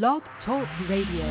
[0.00, 1.26] Blog Talk Radio.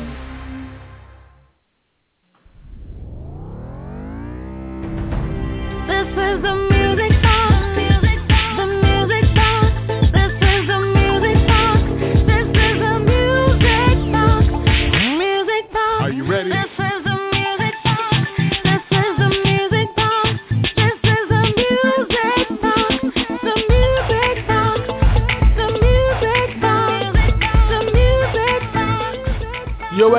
[5.88, 6.71] This is the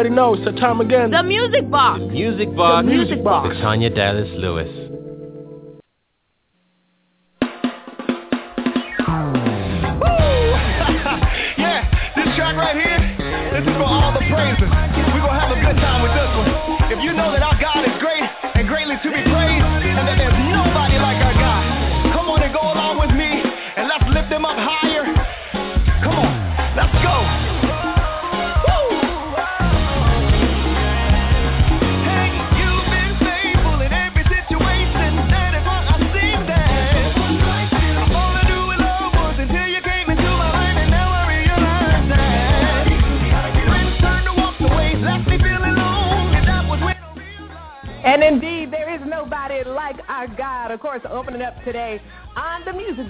[0.04, 1.12] already know, it's that time again.
[1.12, 2.02] The music box.
[2.12, 2.86] Music Box.
[2.86, 3.48] The Music Box.
[3.48, 4.83] With Tanya Dallas Lewis.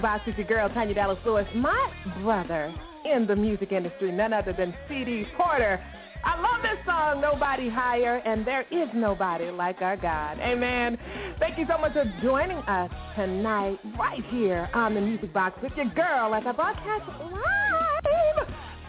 [0.04, 2.74] The with your girl, Tanya Dallas Lewis, my brother
[3.06, 5.24] in the music industry, none other than C.D.
[5.34, 5.82] Porter.
[6.22, 10.38] I love this song, Nobody Higher, and there is nobody like our God.
[10.40, 10.98] Amen.
[11.38, 15.72] Thank you so much for joining us tonight right here on the Music Box with
[15.74, 18.48] your girl as I broadcast live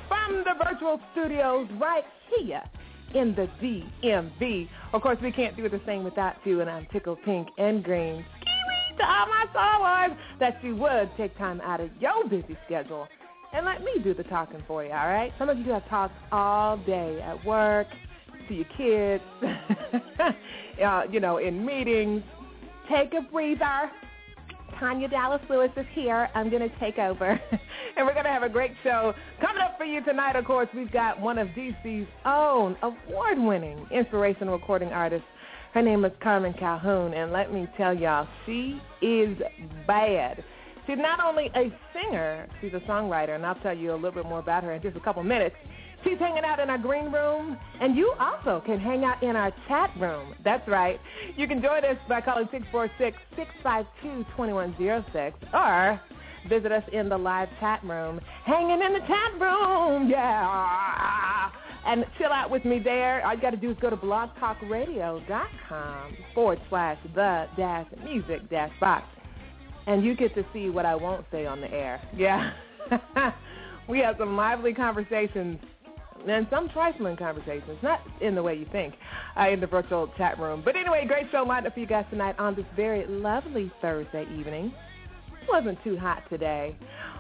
[0.10, 2.04] from the virtual studios right
[2.38, 2.62] here
[3.14, 4.68] in the DMV.
[4.92, 8.26] Of course, we can't do the same without you, and I'm tickled pink and green.
[8.98, 13.08] To all my followers that you would take time out of your busy schedule
[13.54, 15.32] and let me do the talking for you, all right?
[15.38, 17.88] Some of you do have talked all day at work,
[18.48, 19.24] to your kids,
[20.84, 22.22] uh, you know, in meetings.
[22.90, 23.90] Take a breather.
[24.80, 26.30] Tanya Dallas Lewis is here.
[26.36, 27.26] I'm going to take over.
[27.98, 30.36] and we're going to have a great show coming up for you tonight.
[30.36, 35.28] Of course, we've got one of DC's own award-winning inspirational recording artists.
[35.76, 39.38] Her name is Carmen Calhoun, and let me tell y'all, she is
[39.86, 40.42] bad.
[40.88, 44.24] She's not only a singer, she's a songwriter, and I'll tell you a little bit
[44.26, 45.58] more about her in just a couple minutes.
[46.06, 49.52] She's hanging out in our green room, and you also can hang out in our
[49.68, 50.34] chat room.
[50.46, 50.98] That's right.
[51.36, 52.48] You can join us by calling
[53.68, 56.00] 646-652-2106 or
[56.48, 58.22] visit us in the live chat room.
[58.46, 61.52] Hanging in the chat room, yeah.
[61.86, 63.24] And chill out with me there.
[63.26, 68.72] All you got to do is go to blogtalkradio.com forward slash the dash music dash
[68.80, 69.06] box.
[69.88, 72.02] And you get to see what I won't say on the air.
[72.16, 72.54] Yeah.
[73.88, 75.60] we have some lively conversations
[76.28, 78.96] and some trifling conversations, not in the way you think,
[79.40, 80.64] uh, in the virtual chat room.
[80.66, 84.26] But anyway, great show lined up for you guys tonight on this very lovely Thursday
[84.38, 84.74] evening.
[85.42, 86.76] It wasn't too hot today.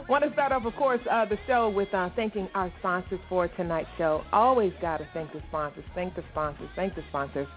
[0.07, 3.47] Want to start off, of course, uh, the show with uh, thanking our sponsors for
[3.47, 4.23] tonight's show.
[4.31, 7.47] Always got to thank the sponsors, thank the sponsors, thank the sponsors.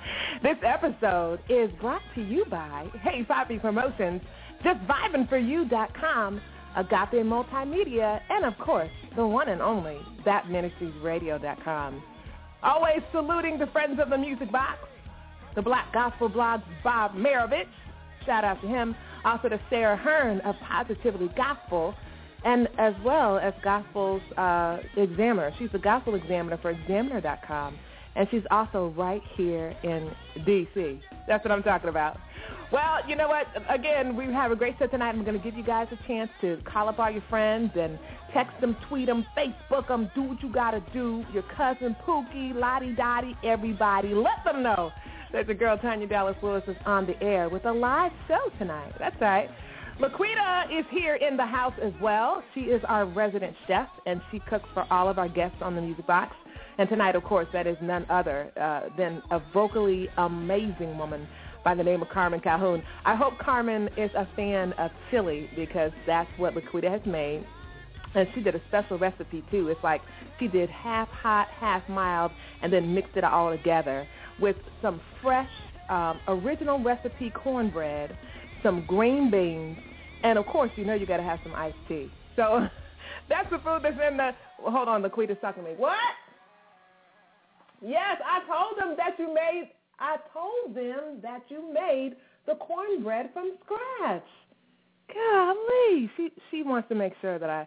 [0.42, 4.22] This episode is brought to you by Hey Poppy Promotions,
[4.64, 6.40] JustVibingForYou.com,
[6.76, 12.02] Agape Multimedia, and of course, the one and only ThatMinistriesRadio.com.
[12.62, 14.78] Always saluting the friends of the Music Box,
[15.54, 17.68] the Black Gospel Blog's Bob Marovich.
[18.24, 18.96] Shout out to him.
[19.24, 21.94] Also to Sarah Hearn of Positively Gospel,
[22.44, 25.52] and as well as Gospel's uh, Examiner.
[25.58, 27.78] She's the Gospel Examiner for Examiner.com,
[28.16, 30.10] and she's also right here in
[30.44, 31.00] D.C.
[31.26, 32.18] That's what I'm talking about.
[32.70, 33.46] Well, you know what?
[33.70, 35.10] Again, we have a great show tonight.
[35.10, 37.98] I'm going to give you guys a chance to call up all your friends and
[38.34, 41.24] text them, tweet them, Facebook them, do what you got to do.
[41.32, 44.08] Your cousin Pookie, Lottie Dottie, everybody.
[44.08, 44.92] Let them know
[45.32, 48.92] that the girl Tanya Dallas Lewis is on the air with a live show tonight.
[48.98, 49.48] That's right.
[50.00, 52.40] Laquita is here in the house as well.
[52.54, 55.80] She is our resident chef, and she cooks for all of our guests on the
[55.80, 56.36] Music Box.
[56.78, 61.26] And tonight, of course, that is none other uh, than a vocally amazing woman
[61.64, 62.80] by the name of Carmen Calhoun.
[63.04, 67.44] I hope Carmen is a fan of chili because that's what Laquita has made.
[68.14, 69.66] And she did a special recipe too.
[69.66, 70.00] It's like
[70.38, 72.30] she did half hot, half mild,
[72.62, 74.06] and then mixed it all together
[74.40, 75.50] with some fresh
[75.90, 78.16] um, original recipe cornbread,
[78.62, 79.76] some green beans,
[80.22, 82.10] and of course, you know you got to have some iced tea.
[82.36, 82.66] So
[83.28, 84.30] that's the food that's in the.
[84.62, 85.74] Well, hold on, Laquita's talking to me.
[85.76, 85.98] What?
[87.80, 89.70] Yes, I told them that you made.
[90.00, 92.16] I told them that you made
[92.46, 94.26] the cornbread from scratch.
[95.12, 97.66] Golly, she she wants to make sure that I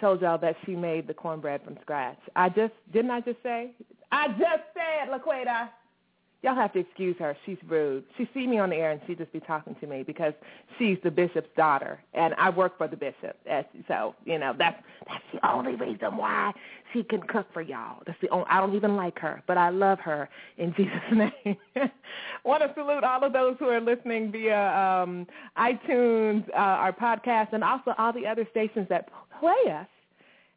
[0.00, 2.18] told y'all that she made the cornbread from scratch.
[2.36, 3.72] I just didn't I just say?
[4.12, 5.68] I just said, Laquita.
[6.42, 7.36] Y'all have to excuse her.
[7.44, 8.02] She's rude.
[8.16, 10.32] She see me on the air and she just be talking to me because
[10.78, 13.36] she's the bishop's daughter and I work for the bishop.
[13.88, 16.52] So you know that's that's the only reason why
[16.92, 18.02] she can cook for y'all.
[18.06, 18.46] That's the only.
[18.48, 21.56] I don't even like her, but I love her in Jesus' name.
[22.44, 25.26] Want to salute all of those who are listening via um,
[25.58, 29.86] iTunes, uh, our podcast, and also all the other stations that play us.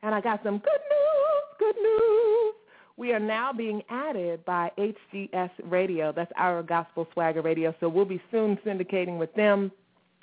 [0.01, 1.43] And I got some good news.
[1.59, 2.53] Good news.
[2.95, 6.11] We are now being added by HGS Radio.
[6.11, 7.73] That's our Gospel Swagger Radio.
[7.79, 9.71] So we'll be soon syndicating with them.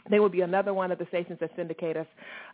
[0.09, 2.07] They will be another one of the stations that syndicate us.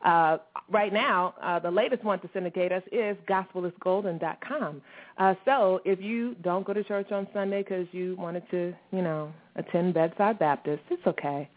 [0.05, 0.39] Uh,
[0.71, 4.83] right now, uh, the latest one to syndicate us is gospelisgolden.com.
[5.19, 9.03] Uh, so if you don't go to church on Sunday because you wanted to, you
[9.03, 11.49] know, attend Bedside Baptist, it's okay.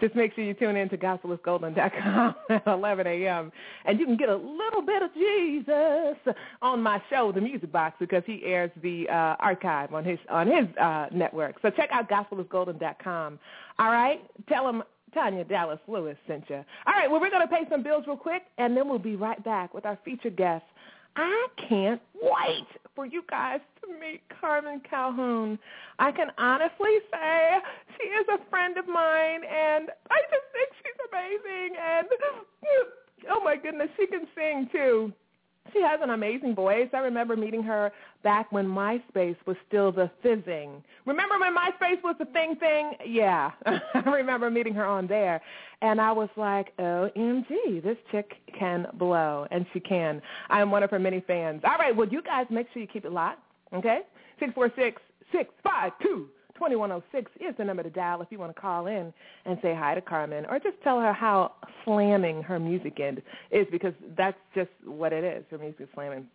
[0.00, 3.52] Just make sure you tune in to gospelisgolden.com at 11 a.m.
[3.84, 7.96] And you can get a little bit of Jesus on my show, The Music Box,
[8.00, 11.56] because he airs the uh, archive on his on his uh, network.
[11.62, 13.38] So check out gospelisgolden.com.
[13.78, 14.20] All right?
[14.48, 14.82] Tell him
[15.14, 16.56] Tanya Dallas Lewis sent you.
[16.56, 19.16] All right, well, we're going to pay some bills real quick, and then we'll be
[19.16, 20.64] right back with our featured guest.
[21.16, 22.66] I can't wait
[22.96, 25.58] for you guys to meet Carmen Calhoun.
[25.98, 27.50] I can honestly say
[27.96, 31.76] she is a friend of mine, and I just think she's amazing.
[31.80, 32.08] And
[33.30, 35.12] oh my goodness, she can sing too.
[35.74, 36.88] She has an amazing voice.
[36.92, 37.92] I remember meeting her
[38.22, 40.82] back when MySpace was still the fizzing.
[41.04, 42.92] Remember when MySpace was the thing thing?
[43.04, 43.50] Yeah.
[43.66, 45.42] I remember meeting her on there.
[45.82, 49.46] And I was like, OMG, this chick can blow.
[49.50, 50.22] And she can.
[50.48, 51.62] I am one of her many fans.
[51.64, 53.42] All right, well, you guys make sure you keep it locked,
[53.74, 54.02] okay?
[54.38, 59.12] 646 652 2106 is the number to dial if you want to call in
[59.44, 61.52] and say hi to Carmen or just tell her how
[61.84, 63.00] slamming her music
[63.50, 65.44] is because that's just what it is.
[65.50, 66.26] Her music is slamming.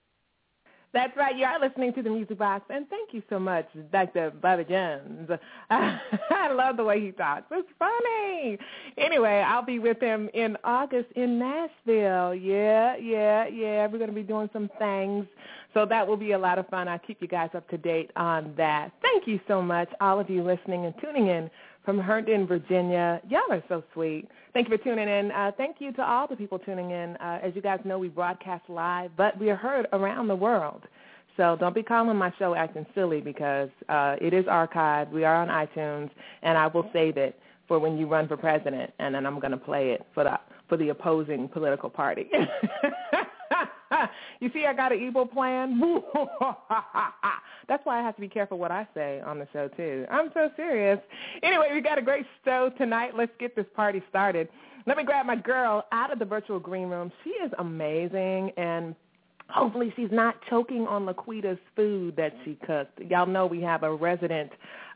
[0.95, 1.37] That's right.
[1.37, 4.31] You are listening to the Music Box, and thank you so much, Dr.
[4.31, 5.29] Bobby Jones.
[5.71, 7.45] I love the way he talks.
[7.51, 8.57] It's funny.
[8.97, 12.35] Anyway, I'll be with him in August in Nashville.
[12.35, 13.87] Yeah, yeah, yeah.
[13.87, 15.27] We're going to be doing some things.
[15.75, 16.89] So that will be a lot of fun.
[16.89, 18.93] I'll keep you guys up to date on that.
[19.03, 21.51] Thank you so much, all of you listening and tuning in
[21.87, 23.23] from Herndon, Virginia.
[23.31, 24.28] Y'all are so sweet.
[24.52, 25.31] Thank you for tuning in.
[25.31, 27.16] Uh, thank you to all the people tuning in.
[27.16, 30.83] Uh, as you guys know, we broadcast live, but we are heard around the world.
[31.37, 35.12] So don't be calling my show acting silly because uh, it is archived.
[35.12, 36.11] We are on iTunes,
[36.43, 37.38] and I will save it
[37.69, 40.38] for when you run for president, and then I'm going to play it for the
[40.69, 42.28] for the opposing political party.
[44.40, 45.81] you see, I got an evil plan.
[47.69, 50.07] That's why I have to be careful what I say on the show too.
[50.11, 50.99] I'm so serious.
[51.43, 53.12] Anyway, we got a great show tonight.
[53.16, 54.49] Let's get this party started.
[54.87, 57.11] Let me grab my girl out of the virtual green room.
[57.25, 58.95] She is amazing and
[59.49, 63.00] hopefully she's not choking on Laquita's food that she cooked.
[63.00, 64.50] Y'all know we have a resident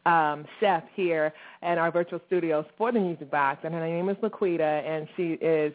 [0.06, 1.32] um, chef here
[1.62, 5.32] in our virtual studios for the Music Box, and her name is Laquita, and she
[5.34, 5.72] is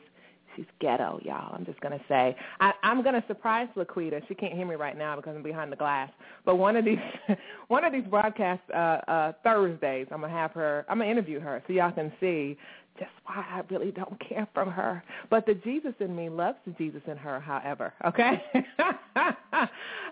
[0.55, 1.55] she's ghetto, y'all.
[1.55, 4.25] I'm just gonna say I, I'm gonna surprise Laquita.
[4.27, 6.09] She can't hear me right now because I'm behind the glass.
[6.45, 6.97] But one of these
[7.67, 10.85] one of these broadcast uh, uh, Thursdays, I'm gonna have her.
[10.89, 12.57] I'm gonna interview her so y'all can see
[12.97, 15.03] just why I really don't care for her.
[15.29, 17.93] But the Jesus in me loves the Jesus in her, however.
[18.05, 18.41] Okay?
[18.79, 19.67] All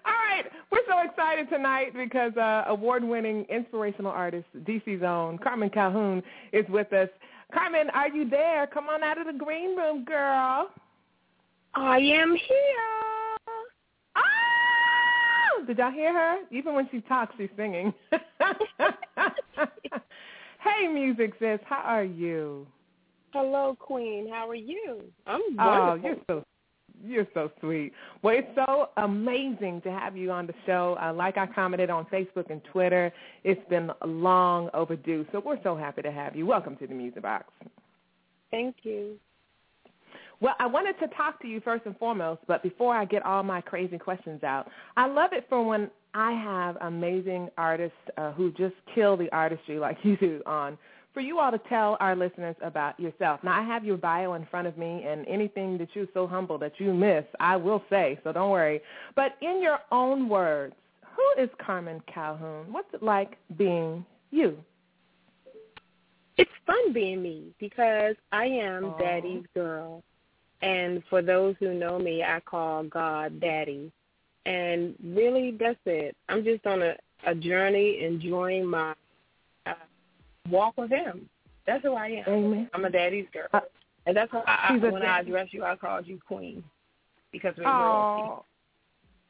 [0.05, 0.43] right.
[0.71, 6.21] We're so excited tonight because uh, award-winning inspirational artist, DC's own, Carmen Calhoun,
[6.51, 7.09] is with us.
[7.53, 8.67] Carmen, are you there?
[8.67, 10.69] Come on out of the green room, girl.
[11.75, 13.38] I am here.
[14.15, 15.65] Oh!
[15.65, 16.38] Did y'all hear her?
[16.51, 17.93] Even when she talks, she's singing.
[20.60, 22.67] hey, music sis, how are you?
[23.33, 24.27] Hello, Queen.
[24.29, 25.01] How are you?
[25.25, 26.10] I'm Oh, wonderful.
[26.10, 26.43] you're so
[27.05, 27.93] you're so sweet.
[28.22, 30.98] Well, it's so amazing to have you on the show.
[31.01, 33.12] Uh, like I commented on Facebook and Twitter,
[33.43, 35.25] it's been long overdue.
[35.31, 36.45] So we're so happy to have you.
[36.45, 37.45] Welcome to the Music Box.
[38.51, 39.17] Thank you.
[40.39, 43.43] Well, I wanted to talk to you first and foremost, but before I get all
[43.43, 48.51] my crazy questions out, I love it for when I have amazing artists uh, who
[48.51, 50.77] just kill the artistry like you do on
[51.13, 53.39] for you all to tell our listeners about yourself.
[53.43, 56.58] Now, I have your bio in front of me, and anything that you're so humble
[56.60, 58.82] that you miss, I will say, so don't worry.
[59.15, 60.75] But in your own words,
[61.15, 62.72] who is Carmen Calhoun?
[62.72, 64.58] What's it like being you?
[66.38, 68.98] It's fun being me because I am Aw.
[68.98, 70.01] Daddy's girl.
[70.63, 73.91] And for those who know me, I call God Daddy.
[74.46, 76.15] And really, that's it.
[76.29, 78.93] I'm just on a, a journey enjoying my
[80.50, 81.29] walk with him.
[81.65, 82.33] That's who I am.
[82.33, 82.69] Amen.
[82.73, 83.47] I'm a daddy's girl.
[83.53, 83.62] Uh,
[84.05, 86.63] and that's why I, when I address you, I called you Queen
[87.31, 88.23] because we're royalty.
[88.23, 88.45] Oh.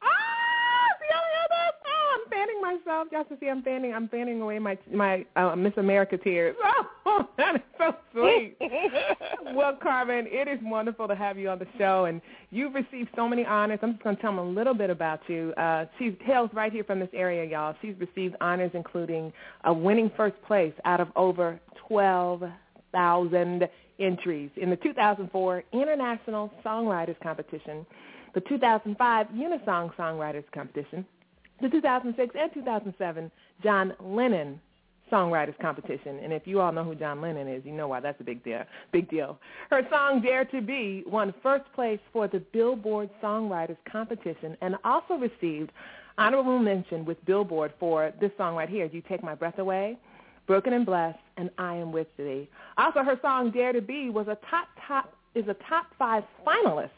[0.02, 1.74] Ah, see how I that?
[1.86, 3.08] Oh, I'm fanning myself.
[3.12, 3.92] Y'all can see I'm fanning.
[3.92, 6.56] I'm fanning away my my uh, Miss America tears.
[7.06, 8.56] Oh, that is so sweet.
[9.54, 13.28] well, Carmen, it is wonderful to have you on the show, and you've received so
[13.28, 13.78] many honors.
[13.82, 15.52] I'm just going to tell them a little bit about you.
[15.58, 17.76] Uh, she hails right here from this area, y'all.
[17.82, 24.76] She's received honors including a winning first place out of over 12,000 entries in the
[24.76, 27.84] 2004 International Songwriters Competition,
[28.34, 31.04] the 2005 Unisong Songwriters Competition,
[31.60, 33.30] the 2006 and 2007
[33.62, 34.60] John Lennon
[35.10, 36.18] Songwriters Competition.
[36.22, 38.42] And if you all know who John Lennon is, you know why that's a big
[38.42, 38.64] deal.
[38.92, 39.38] Big deal.
[39.70, 45.14] Her song Dare to Be won first place for the Billboard Songwriters Competition and also
[45.14, 45.70] received
[46.18, 49.98] honorable mention with Billboard for this song right here, Do You Take My Breath Away,
[50.46, 52.48] Broken and Blessed, and I Am With Thee.
[52.78, 56.90] Also, her song Dare to Be was a top top is a top five finalist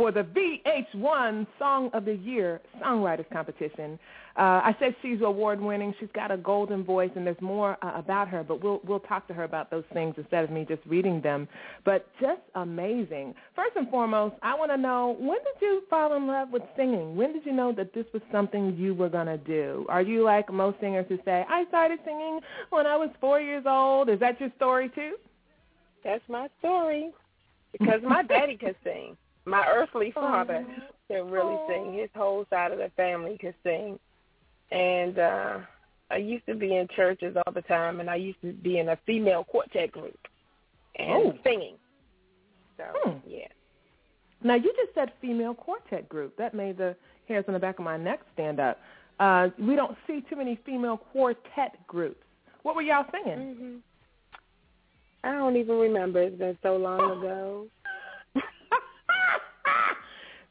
[0.00, 3.98] for the VH1 Song of the Year Songwriters Competition.
[4.34, 5.94] Uh, I said she's award winning.
[6.00, 8.42] She's got a golden voice, and there's more uh, about her.
[8.42, 11.46] But we'll we'll talk to her about those things instead of me just reading them.
[11.84, 13.34] But just amazing.
[13.54, 17.14] First and foremost, I want to know when did you fall in love with singing?
[17.14, 19.84] When did you know that this was something you were gonna do?
[19.90, 22.40] Are you like most singers who say, "I started singing
[22.70, 24.08] when I was four years old"?
[24.08, 25.16] Is that your story too?
[26.02, 27.10] That's my story.
[27.72, 29.18] Because my daddy could sing.
[29.44, 30.20] My earthly Oh.
[30.20, 30.64] father
[31.08, 31.94] could really sing.
[31.94, 33.98] His whole side of the family could sing.
[34.70, 35.58] And uh
[36.12, 38.88] I used to be in churches all the time and I used to be in
[38.88, 40.18] a female quartet group
[40.96, 41.38] and Oh.
[41.44, 41.76] singing.
[42.76, 43.18] So Hmm.
[43.26, 43.48] yeah.
[44.42, 46.36] Now you just said female quartet group.
[46.36, 46.96] That made the
[47.28, 48.80] hairs on the back of my neck stand up.
[49.18, 52.24] Uh, we don't see too many female quartet groups.
[52.62, 53.54] What were y'all singing?
[53.54, 53.76] hmm
[55.22, 56.22] I don't even remember.
[56.22, 57.66] It's been so long ago.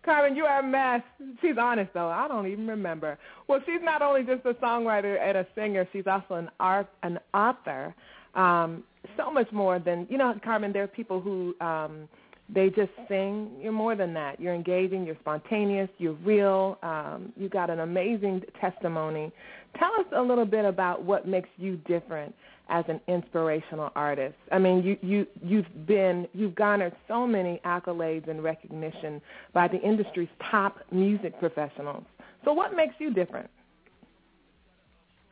[0.03, 1.01] Carmen, you are a mess.
[1.41, 2.07] She's honest though.
[2.07, 3.17] I don't even remember.
[3.47, 5.87] Well, she's not only just a songwriter and a singer.
[5.91, 7.93] She's also an art an author.
[8.35, 8.83] Um,
[9.17, 10.71] so much more than you know, Carmen.
[10.71, 12.07] There are people who um,
[12.53, 13.51] they just sing.
[13.61, 14.39] You're more than that.
[14.39, 15.05] You're engaging.
[15.05, 15.89] You're spontaneous.
[15.97, 16.77] You're real.
[16.81, 19.31] Um, you got an amazing testimony.
[19.77, 22.33] Tell us a little bit about what makes you different
[22.69, 24.35] as an inspirational artist.
[24.51, 29.21] I mean, you you you've been you've garnered so many accolades and recognition
[29.53, 32.03] by the industry's top music professionals.
[32.45, 33.49] So what makes you different?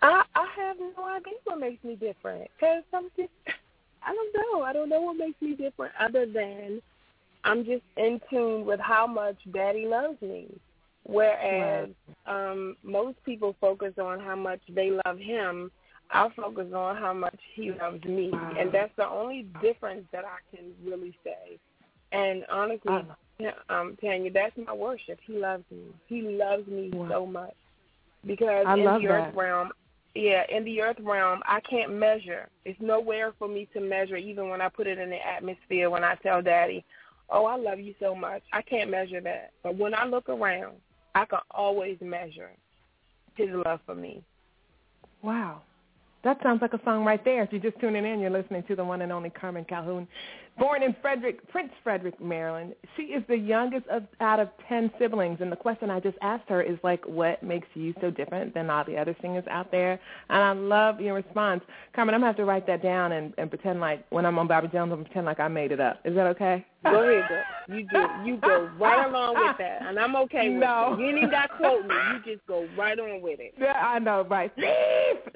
[0.02, 3.30] I I have no idea what makes me different because I'm just
[4.04, 4.64] I don't know.
[4.64, 6.82] I don't know what makes me different other than
[7.44, 10.48] I'm just in tune with how much Daddy loves me.
[11.04, 11.90] Whereas
[12.26, 15.72] um most people focus on how much they love him,
[16.12, 20.56] I focus on how much he loves me, and that's the only difference that I
[20.56, 21.60] can really say.
[22.12, 23.06] And honestly,
[23.70, 25.20] um, Tanya, that's my worship.
[25.26, 25.94] He loves me.
[26.08, 27.56] He loves me so much
[28.26, 29.36] because I in the earth that.
[29.36, 29.72] realm,
[30.16, 32.48] yeah, in the earth realm, I can't measure.
[32.66, 35.90] It's nowhere for me to measure, even when I put it in the atmosphere.
[35.90, 36.86] When I tell Daddy,
[37.30, 39.52] "Oh, I love you so much," I can't measure that.
[39.62, 40.78] But when I look around,
[41.14, 42.52] I can always measure
[43.36, 44.24] His love for me.
[45.22, 45.62] Wow.
[46.24, 47.44] That sounds like a song right there.
[47.44, 50.08] If you're just tuning in, you're listening to the one and only Carmen Calhoun.
[50.58, 55.38] Born in Frederick, Prince Frederick, Maryland, she is the youngest of out of 10 siblings.
[55.40, 58.70] And the question I just asked her is like, what makes you so different than
[58.70, 60.00] all the other singers out there?
[60.30, 61.62] And I love your response.
[61.96, 64.40] Carmen, I'm going to have to write that down and, and pretend like when I'm
[64.40, 66.00] on Bobby Jones, I'm pretend like I made it up.
[66.06, 66.66] Is that okay?
[66.84, 67.44] Go ahead.
[67.68, 68.06] You do.
[68.26, 70.94] You go right along with that, and I'm okay with No.
[70.94, 71.00] it.
[71.00, 71.96] You ain't even got quote me.
[72.14, 73.56] You just go right on with it.
[73.60, 74.54] Yeah, I know, right?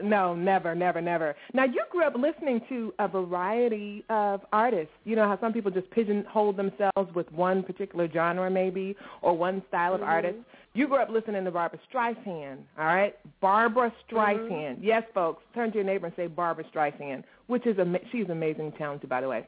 [0.02, 1.36] No, never, never, never.
[1.54, 4.94] Now, you grew up listening to a variety of artists.
[5.04, 9.62] You know how some people just pigeonhole themselves with one particular genre, maybe, or one
[9.68, 10.08] style of Mhm.
[10.08, 10.38] artist.
[10.74, 13.16] You grew up listening to Barbra Streisand, all right?
[13.42, 14.78] Barbra Streisand.
[14.82, 18.72] Yes, folks, turn to your neighbor and say Barbra Streisand, which is ama- she's amazing
[18.74, 19.46] talented, by the way.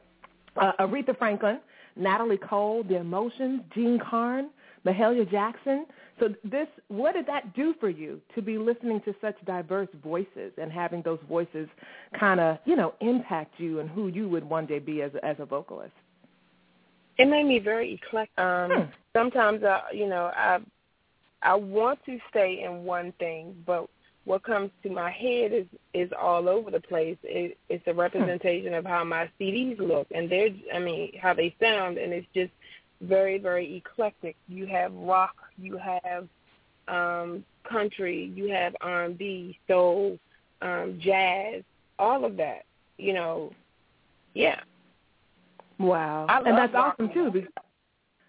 [0.56, 1.60] Uh, Aretha Franklin,
[1.96, 4.50] Natalie Cole, The Emotions, Jean Carn,
[4.84, 5.86] Mahalia Jackson.
[6.20, 10.52] So this, what did that do for you to be listening to such diverse voices
[10.58, 11.68] and having those voices
[12.18, 15.24] kind of, you know, impact you and who you would one day be as a,
[15.24, 15.92] as a vocalist?
[17.18, 18.38] It made me very eclectic.
[18.38, 18.82] Um, Hmm.
[19.12, 20.58] Sometimes, I, you know, I
[21.42, 23.88] I want to stay in one thing, but
[24.24, 27.18] what comes to my head is is all over the place.
[27.22, 31.54] It, it's a representation of how my CDs look, and they're, I mean, how they
[31.60, 32.50] sound, and it's just
[33.00, 34.36] very, very eclectic.
[34.48, 36.28] You have rock, you have
[36.88, 40.18] um, country, you have R&B, soul,
[40.62, 41.62] um, jazz,
[41.98, 42.64] all of that.
[42.98, 43.52] You know,
[44.34, 44.60] yeah.
[45.78, 46.26] Wow.
[46.28, 47.30] I and that's awesome too.
[47.32, 47.50] Because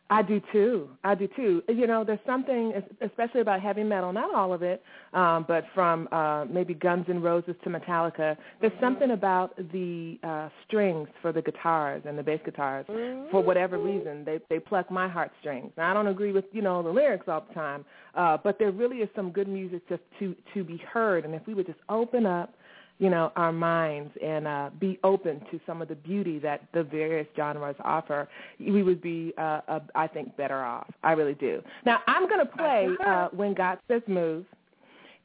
[0.10, 0.90] I do too.
[1.04, 1.64] I do too.
[1.68, 4.14] You know, there's something, especially about heavy metal.
[4.14, 8.38] Not all of it, um, but from uh, maybe Guns N' Roses to Metallica.
[8.62, 12.86] There's something about the uh, strings for the guitars and the bass guitars.
[13.32, 15.72] For whatever reason, they they pluck my heartstrings.
[15.76, 18.72] Now, I don't agree with you know the lyrics all the time, uh, but there
[18.72, 21.26] really is some good music just to to be heard.
[21.26, 22.54] And if we would just open up
[22.98, 26.84] you know, our minds and uh, be open to some of the beauty that the
[26.84, 28.28] various genres offer,
[28.60, 30.88] we would be, uh, uh, I think, better off.
[31.04, 31.62] I really do.
[31.86, 34.46] Now, I'm going to play uh, When God Says Move.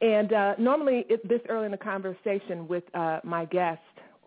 [0.00, 3.80] And uh, normally it, this early in the conversation with uh, my guest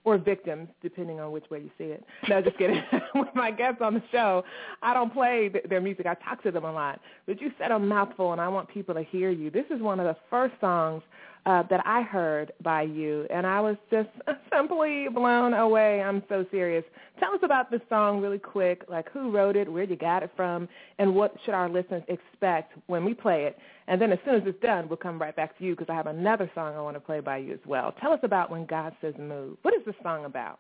[0.05, 2.03] or victims, depending on which way you see it.
[2.29, 2.81] No, just kidding.
[3.15, 4.43] with my guests on the show,
[4.81, 6.05] I don't play th- their music.
[6.05, 6.99] I talk to them a lot.
[7.25, 9.49] But you said a mouthful, and I want people to hear you.
[9.49, 11.03] This is one of the first songs
[11.45, 14.09] uh, that I heard by you, and I was just
[14.53, 16.01] simply blown away.
[16.01, 16.85] I'm so serious.
[17.19, 20.31] Tell us about this song really quick, like who wrote it, where you got it
[20.35, 23.57] from, and what should our listeners expect when we play it.
[23.87, 25.95] And then as soon as it's done, we'll come right back to you because I
[25.95, 27.93] have another song I want to play by you as well.
[27.99, 29.57] Tell us about When God Says Move.
[29.63, 30.59] What is this song about?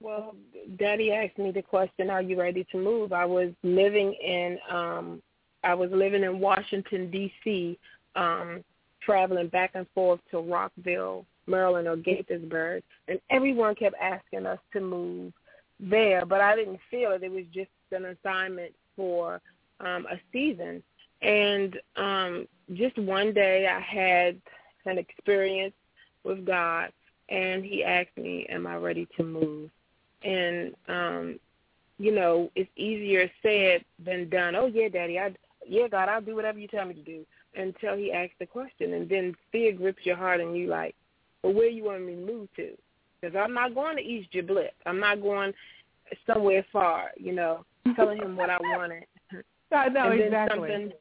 [0.00, 0.34] Well,
[0.78, 5.22] Daddy asked me the question, "Are you ready to move?" I was living in, um,
[5.62, 7.78] I was living in Washington D.C.,
[8.14, 8.62] um,
[9.04, 14.80] traveling back and forth to Rockville, Maryland, or Gaithersburg, and everyone kept asking us to
[14.80, 15.32] move
[15.80, 17.22] there, but I didn't feel it.
[17.22, 19.40] It was just an assignment for
[19.80, 20.82] um, a season,
[21.22, 24.40] and um, just one day I had
[24.86, 25.74] an experience
[26.22, 26.92] with God,
[27.28, 29.70] and He asked me, "Am I ready to move?"
[30.24, 31.38] and um
[31.98, 35.32] you know it's easier said than done oh yeah daddy i
[35.66, 37.24] yeah god i'll do whatever you tell me to do
[37.56, 40.94] until he asks the question and then fear grips your heart and you like
[41.42, 42.70] well where you want me to move to
[43.20, 44.70] because i'm not going to east Jablit.
[44.86, 45.52] i'm not going
[46.26, 47.64] somewhere far you know
[47.96, 49.04] telling him what i wanted
[49.72, 50.68] I know and then exactly.
[50.68, 50.92] something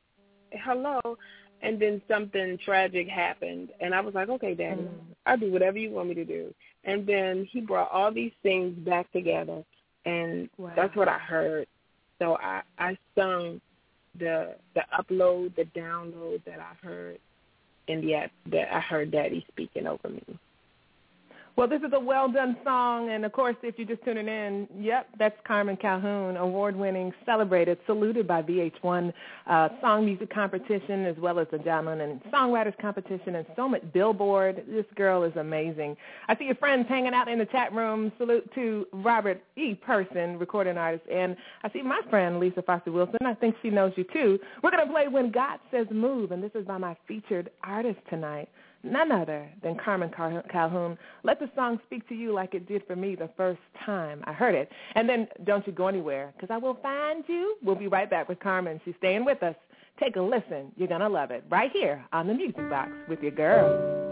[0.51, 1.17] hello
[1.61, 5.15] and then something tragic happened and I was like, Okay, Daddy, Mm.
[5.25, 6.53] I'll do whatever you want me to do.
[6.83, 9.63] And then he brought all these things back together
[10.05, 10.73] and Wow.
[10.75, 11.67] that's what I heard.
[12.19, 13.61] So I, I sung
[14.17, 17.19] the the upload, the download that I heard
[17.87, 20.23] in the that I heard Daddy speaking over me.
[21.55, 24.67] Well, this is a well done song, and of course, if you're just tuning in,
[24.75, 29.13] yep, that's Carmen Calhoun, award winning, celebrated, saluted by VH1
[29.45, 33.83] uh, Song Music Competition, as well as the Diamond and Songwriters Competition, and so much
[33.93, 34.63] Billboard.
[34.67, 35.95] This girl is amazing.
[36.27, 38.11] I see your friends hanging out in the chat room.
[38.17, 39.75] Salute to Robert E.
[39.75, 43.19] Person, recording artist, and I see my friend Lisa Foster Wilson.
[43.25, 44.39] I think she knows you too.
[44.63, 48.49] We're to play When God Says Move, and this is by my featured artist tonight
[48.83, 50.97] none other than Carmen Car- Calhoun.
[51.23, 54.33] Let the song speak to you like it did for me the first time I
[54.33, 54.69] heard it.
[54.95, 57.55] And then don't you go anywhere because I will find you.
[57.63, 58.79] We'll be right back with Carmen.
[58.85, 59.55] She's staying with us.
[59.99, 60.71] Take a listen.
[60.75, 64.02] You're going to love it right here on the Music Box with your girl.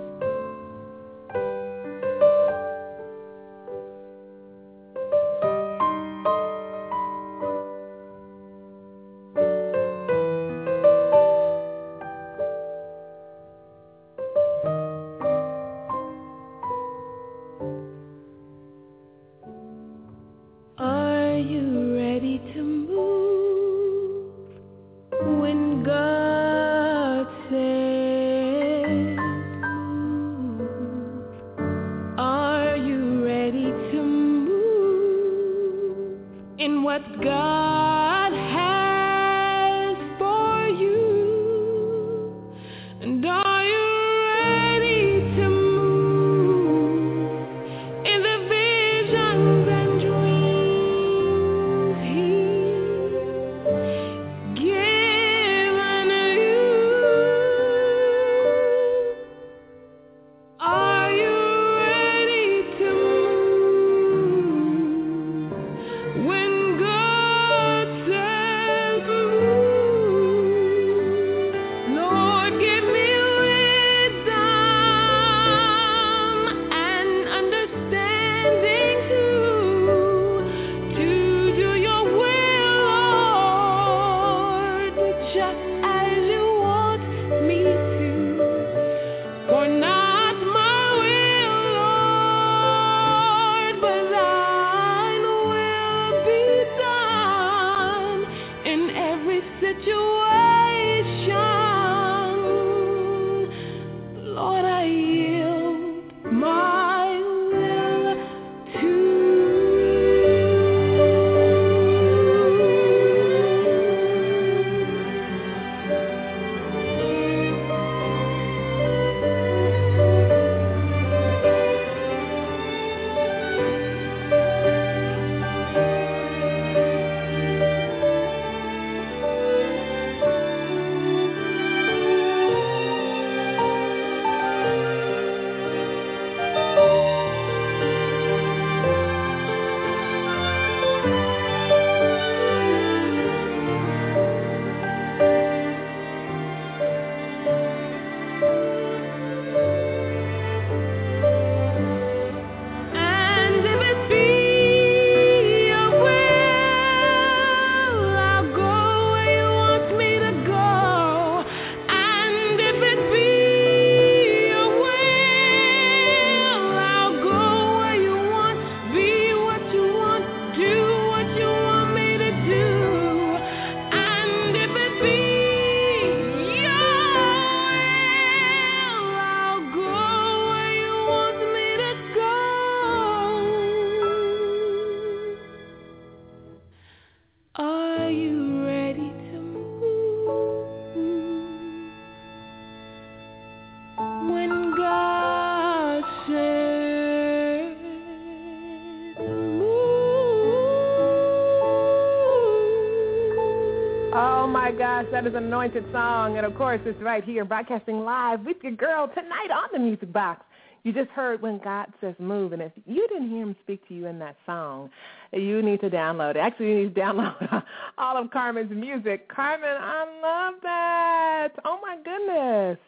[205.12, 206.38] That is an anointed song.
[206.38, 210.12] And of course, it's right here broadcasting live with your girl tonight on the Music
[210.12, 210.44] Box.
[210.84, 213.94] You just heard when God says move, and if you didn't hear him speak to
[213.94, 214.90] you in that song,
[215.32, 216.38] you need to download it.
[216.38, 217.64] Actually, you need to download
[218.00, 219.28] all of Carmen's music.
[219.30, 221.50] Carmen, I love that.
[221.66, 222.80] Oh my goodness.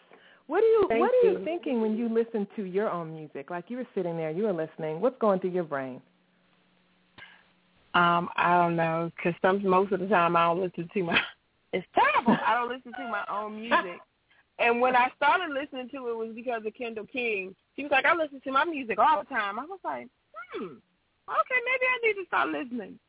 [0.47, 1.45] What are you Thank What are you you.
[1.45, 3.51] thinking when you listen to your own music?
[3.51, 4.99] Like you were sitting there, you were listening.
[4.99, 6.01] What's going through your brain?
[7.93, 11.21] Um, I don't know, 'cause some most of the time I don't listen to my
[11.73, 11.87] It's
[12.23, 12.43] terrible.
[12.45, 13.99] I don't listen to my own music.
[14.59, 17.55] And when I started listening to it, was because of Kendall King.
[17.75, 19.57] She was like, I listen to my music all the time.
[19.59, 20.07] I was like,
[20.53, 22.99] hmm, okay, maybe I need to start listening.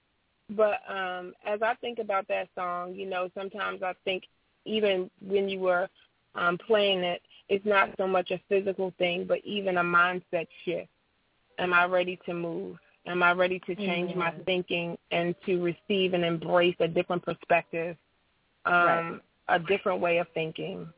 [0.51, 4.25] But um as I think about that song, you know, sometimes I think
[4.65, 5.89] even when you were
[6.35, 10.89] um playing it, it's not so much a physical thing, but even a mindset shift.
[11.59, 12.77] Am I ready to move?
[13.07, 17.97] Am I ready to change my thinking and to receive and embrace a different perspective,
[18.67, 19.21] um, Right.
[19.49, 20.89] a different way of thinking?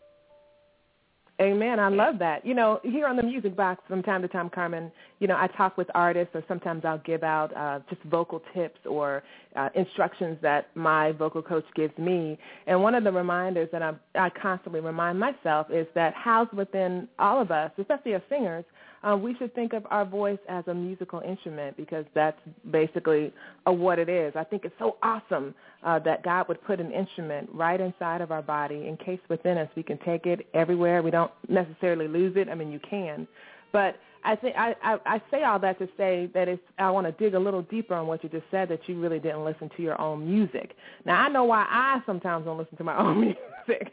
[1.38, 1.78] Amen.
[1.78, 2.46] I love that.
[2.46, 5.48] You know, here on the Music Box from time to time, Carmen, you know, I
[5.48, 9.22] talk with artists or sometimes I'll give out uh, just vocal tips or
[9.54, 12.38] uh, instructions that my vocal coach gives me.
[12.66, 17.06] And one of the reminders that I, I constantly remind myself is that housed within
[17.18, 18.64] all of us, especially as singers,
[19.06, 22.38] uh, we should think of our voice as a musical instrument because that's
[22.70, 23.32] basically
[23.66, 24.32] uh, what it is.
[24.34, 28.32] I think it's so awesome uh, that God would put an instrument right inside of
[28.32, 29.68] our body, encased within us.
[29.76, 31.02] We can take it everywhere.
[31.02, 32.48] We don't necessarily lose it.
[32.48, 33.28] I mean, you can,
[33.72, 36.62] but I think I, I, I say all that to say that it's.
[36.78, 39.20] I want to dig a little deeper on what you just said that you really
[39.20, 40.74] didn't listen to your own music.
[41.04, 43.92] Now I know why I sometimes don't listen to my own music.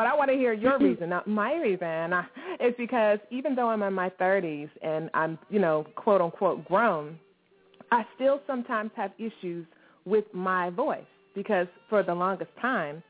[0.00, 1.10] But I want to hear your reason.
[1.10, 2.14] Now, my reason
[2.58, 7.18] is because even though I'm in my 30s and I'm, you know, quote unquote grown,
[7.92, 9.66] I still sometimes have issues
[10.06, 13.02] with my voice because for the longest time,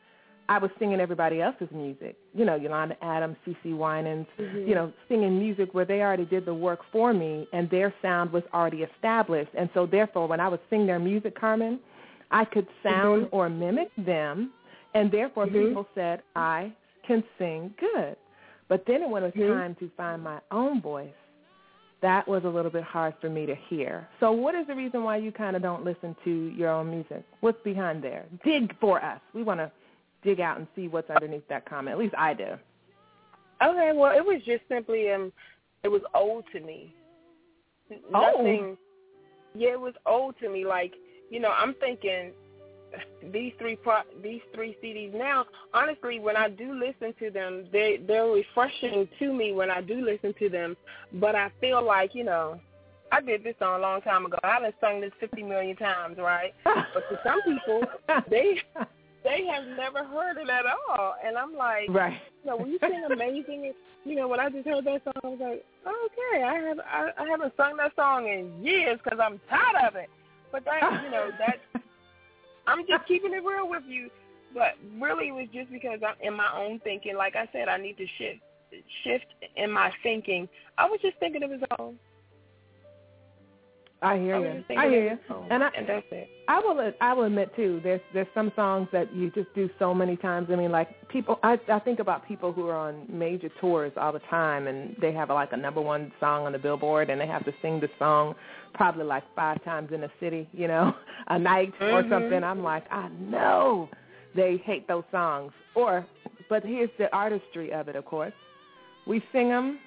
[0.48, 2.16] I was singing everybody else's music.
[2.34, 4.68] You know, Yolanda Adams, CeCe Winans, mm-hmm.
[4.68, 8.32] you know, singing music where they already did the work for me and their sound
[8.32, 9.52] was already established.
[9.56, 11.78] And so therefore, when I would sing their music, Carmen,
[12.32, 13.36] I could sound mm-hmm.
[13.36, 14.50] or mimic them,
[14.94, 15.68] and therefore mm-hmm.
[15.68, 16.72] people said I
[17.10, 18.16] can sing good.
[18.68, 21.08] But then when it was time to find my own voice,
[22.02, 24.08] that was a little bit hard for me to hear.
[24.20, 27.24] So what is the reason why you kind of don't listen to your own music?
[27.40, 28.26] What's behind there?
[28.44, 29.20] Dig for us.
[29.34, 29.72] We want to
[30.22, 31.94] dig out and see what's underneath that comment.
[31.94, 32.46] At least I do.
[33.62, 35.32] Okay, well, it was just simply um,
[35.82, 36.94] it was old to me.
[38.14, 38.38] Old?
[38.38, 38.78] Nothing.
[39.54, 40.64] Yeah, it was old to me.
[40.64, 40.92] Like
[41.28, 42.30] you know, I'm thinking
[43.32, 45.46] these three pro- these three CDs now.
[45.72, 50.04] Honestly, when I do listen to them, they they're refreshing to me when I do
[50.04, 50.76] listen to them.
[51.14, 52.60] But I feel like you know.
[53.12, 54.38] I did this song a long time ago.
[54.44, 56.54] I done sung this fifty million times, right?
[56.62, 57.82] But to some people,
[58.30, 58.62] they
[59.24, 62.20] they have never heard it at all, and I'm like, right.
[62.44, 63.72] you know, when you sing amazing,
[64.04, 67.10] you know, when I just heard that song, I was like, okay, I have I,
[67.18, 70.08] I haven't sung that song in years because I'm tired of it.
[70.52, 71.82] But that, you know, that
[72.70, 74.10] I'm just keeping it real with you.
[74.54, 77.16] But really, it was just because I'm in my own thinking.
[77.16, 78.40] Like I said, I need to shift
[79.04, 80.48] shift in my thinking.
[80.78, 81.98] I was just thinking of his own.
[84.02, 84.64] I hear you.
[84.78, 85.18] I hear you.
[85.50, 86.28] And I and that's it.
[86.48, 87.80] I will I will admit too.
[87.82, 90.48] There's there's some songs that you just do so many times.
[90.50, 91.38] I mean, like people.
[91.42, 95.12] I I think about people who are on major tours all the time, and they
[95.12, 97.90] have like a number one song on the Billboard, and they have to sing the
[97.98, 98.34] song
[98.74, 100.94] probably like five times in a city, you know,
[101.28, 102.08] a night or Mhm.
[102.10, 102.42] something.
[102.44, 103.88] I'm like, I know
[104.34, 105.52] they hate those songs.
[105.74, 106.06] Or,
[106.48, 107.96] but here's the artistry of it.
[107.96, 108.32] Of course,
[109.06, 109.78] we sing them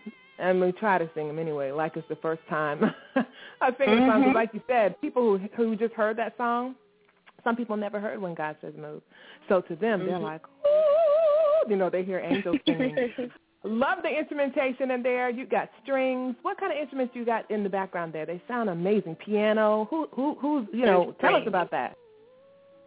[0.44, 2.80] and we try to sing them anyway, like it's the first time
[3.62, 4.24] I sing a song.
[4.24, 4.36] 'Cause Mhm.
[4.36, 6.76] like you said, people who who just heard that song,
[7.44, 9.02] some people never heard when God says move.
[9.50, 10.32] So to them, they're Mhm.
[10.34, 12.96] like, ooh, you know, they hear angels singing.
[13.66, 15.30] Love the instrumentation in there.
[15.30, 16.36] You got strings.
[16.42, 18.26] What kind of instruments do you got in the background there?
[18.26, 19.16] They sound amazing.
[19.16, 19.88] Piano.
[19.90, 21.16] Who who who's you know?
[21.22, 21.96] Tell us about that.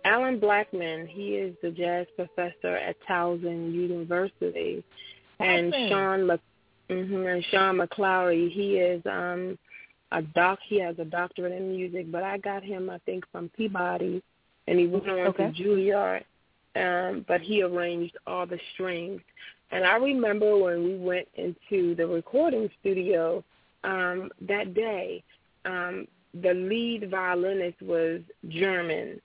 [0.04, 4.84] Alan Blackman, he is the jazz professor at Towson University,
[5.40, 5.74] and.
[5.88, 6.40] Sean Mc,
[6.88, 9.58] hmm and Sean McClary, he is um
[10.12, 10.58] a doc.
[10.66, 14.22] He has a doctorate in music, but I got him, I think, from Peabody,
[14.66, 15.50] and he went on Okay.
[15.50, 16.24] to Juilliard.
[16.76, 19.22] Um, but he arranged all the strings,
[19.70, 23.42] and I remember when we went into the recording studio
[23.82, 25.22] um, that day.
[25.64, 26.06] Um,
[26.42, 29.20] the lead violinist was German,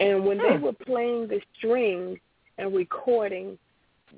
[0.00, 2.18] and when they were playing the strings
[2.56, 3.58] and recording,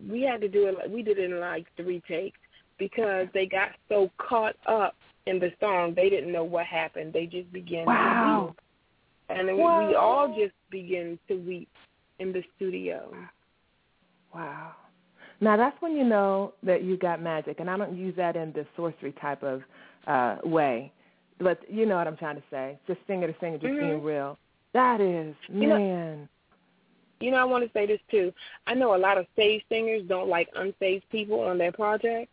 [0.09, 0.91] we had to do it.
[0.91, 2.39] We did it in like three takes
[2.79, 4.95] because they got so caught up
[5.27, 7.13] in the song, they didn't know what happened.
[7.13, 8.57] They just began to weep,
[9.29, 9.89] and then we, Wow.
[9.89, 11.69] we all just began to weep
[12.19, 13.13] in the studio.
[14.35, 14.73] Wow.
[15.41, 18.53] Now that's when you know that you got magic, and I don't use that in
[18.53, 19.63] the sorcery type of
[20.07, 20.93] uh way,
[21.41, 22.79] but you know what I'm trying to say.
[22.87, 23.81] Just singer to singer, just Mhm.
[23.81, 24.39] being real.
[24.73, 26.29] That is You know- man.
[27.21, 28.33] You know, I want to say this too.
[28.67, 32.31] I know a lot of saved singers don't like unsaved people on their project,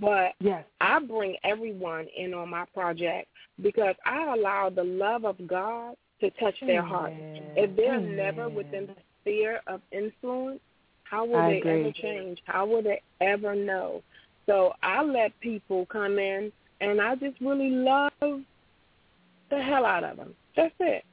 [0.00, 3.28] but yes, I bring everyone in on my project
[3.62, 7.12] because I allow the love of God to touch their heart.
[7.56, 8.16] If they're Amen.
[8.16, 10.60] never within the sphere of influence,
[11.04, 11.82] how will I they agree.
[11.82, 12.38] ever change?
[12.46, 14.02] How will they ever know?
[14.46, 20.16] So I let people come in, and I just really love the hell out of
[20.16, 20.34] them.
[20.56, 21.04] That's it.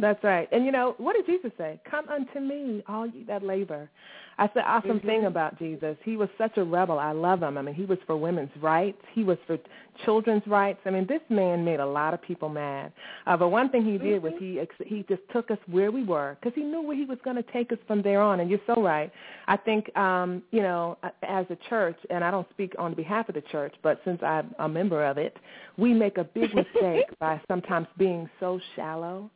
[0.00, 0.48] That's right.
[0.52, 1.80] And you know, what did Jesus say?
[1.90, 3.90] Come unto me, all you that labor.
[4.38, 5.06] That's the awesome Mhm.
[5.06, 5.96] thing about Jesus.
[6.04, 6.98] He was such a rebel.
[6.98, 7.58] I love him.
[7.58, 9.00] I mean, he was for women's rights.
[9.12, 9.58] He was for
[10.04, 10.80] children's rights.
[10.86, 12.92] I mean, this man made a lot of people mad.
[13.26, 16.02] Uh, but one thing he did was he ex- he just took us where we
[16.02, 18.40] were because he knew where he was going to take us from there on.
[18.40, 19.12] And you're so right.
[19.48, 23.34] I think, um, you know, as a church, and I don't speak on behalf of
[23.34, 25.36] the church, but since I'm a member of it,
[25.76, 29.30] we make a big mistake by sometimes being so shallow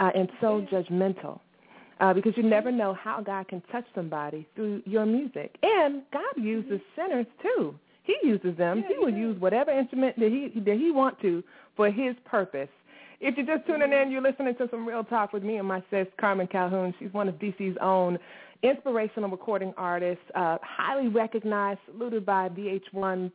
[0.00, 1.40] uh, and so judgmental
[2.00, 5.56] uh, because you never know how God can touch somebody through your music.
[5.62, 7.74] And God uses sinners too.
[8.02, 8.82] He uses them.
[8.88, 11.44] he will use whatever instrument that he that he want to
[11.76, 12.68] for His purpose.
[13.20, 15.82] If you're just tuning in, you're listening to some real talk with me and my
[15.90, 16.94] sis Carmen Calhoun.
[16.98, 18.18] She's one of DC's own
[18.62, 23.30] inspirational recording artists, uh, highly recognized, saluted by VH1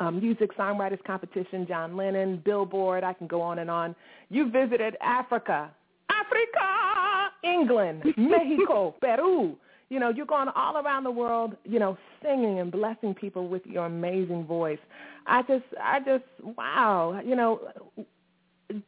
[0.00, 3.04] um, Music Songwriters Competition, John Lennon, Billboard.
[3.04, 3.94] I can go on and on.
[4.30, 5.70] You visited Africa,
[6.24, 9.56] Africa, England, Mexico, Peru.
[9.90, 13.64] You know, you're going all around the world, you know, singing and blessing people with
[13.66, 14.78] your amazing voice.
[15.26, 16.24] I just, I just,
[16.56, 17.20] wow.
[17.24, 17.60] You know,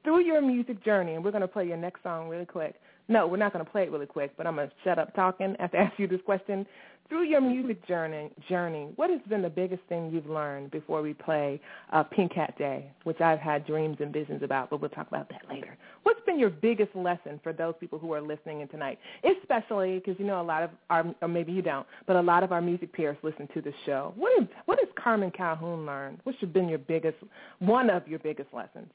[0.03, 2.75] through your music journey, and we're going to play your next song really quick.
[3.09, 5.15] No, we're not going to play it really quick, but I'm going to shut up
[5.15, 6.67] talking after I ask you this question.
[7.09, 11.15] Through your music journey, journey, what has been the biggest thing you've learned before we
[11.15, 11.61] play
[11.93, 15.29] uh, Pink Hat Day, which I've had dreams and visions about, but we'll talk about
[15.29, 15.79] that later.
[16.03, 20.19] What's been your biggest lesson for those people who are listening in tonight, especially because
[20.19, 22.61] you know a lot of our, or maybe you don't, but a lot of our
[22.61, 24.13] music peers listen to the show.
[24.17, 26.19] What, is, what has Carmen Calhoun learned?
[26.25, 27.19] What's been your biggest,
[27.61, 28.89] one of your biggest lessons?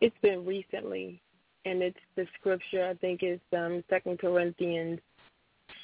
[0.00, 1.20] It's been recently,
[1.64, 2.88] and it's the scripture.
[2.88, 5.00] I think it's um, Second Corinthians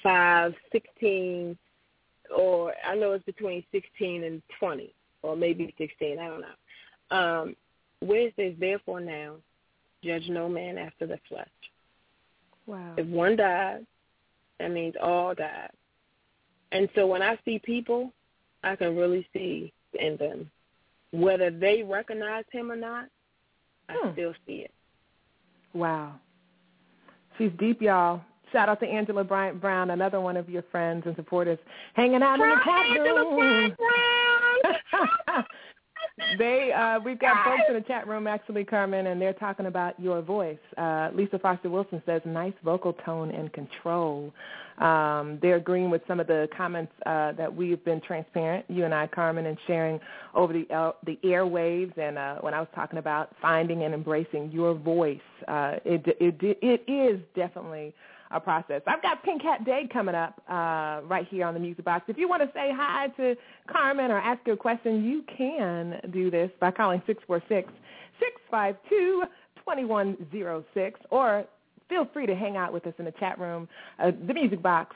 [0.02, 1.56] five sixteen,
[2.36, 6.18] or I know it's between sixteen and twenty, or maybe sixteen.
[6.18, 7.16] I don't know.
[7.16, 7.56] Um,
[8.00, 9.36] where it says, "Therefore now,
[10.02, 11.48] judge no man after the flesh."
[12.66, 12.94] Wow.
[12.96, 13.86] If one died,
[14.58, 15.70] that means all died.
[16.70, 18.12] And so when I see people,
[18.62, 20.50] I can really see in them,
[21.12, 23.08] whether they recognize him or not.
[23.88, 24.12] I Hmm.
[24.12, 24.70] still see it.
[25.78, 26.14] Wow.
[27.38, 28.20] She's deep, y'all.
[28.52, 31.58] Shout out to Angela Bryant Brown, another one of your friends and supporters,
[31.94, 33.76] hanging out in the chat room.
[36.38, 40.00] they uh we've got folks in the chat room actually, Carmen, and they're talking about
[40.00, 40.58] your voice.
[40.76, 44.32] Uh Lisa Foster Wilson says nice vocal tone and control.
[44.80, 48.94] Um, they're agreeing with some of the comments uh, that we've been transparent, you and
[48.94, 49.98] I, Carmen, and sharing
[50.34, 51.96] over the uh, the airwaves.
[51.98, 56.36] And uh, when I was talking about finding and embracing your voice, uh, it, it
[56.40, 57.92] it is definitely
[58.30, 58.82] a process.
[58.86, 62.04] I've got Pink Hat Day coming up uh, right here on the Music Box.
[62.08, 63.36] If you want to say hi to
[63.70, 67.02] Carmen or ask her a question, you can do this by calling
[68.52, 71.44] 646-652-2106 or
[71.88, 74.94] feel free to hang out with us in the chat room, uh, the Music Box,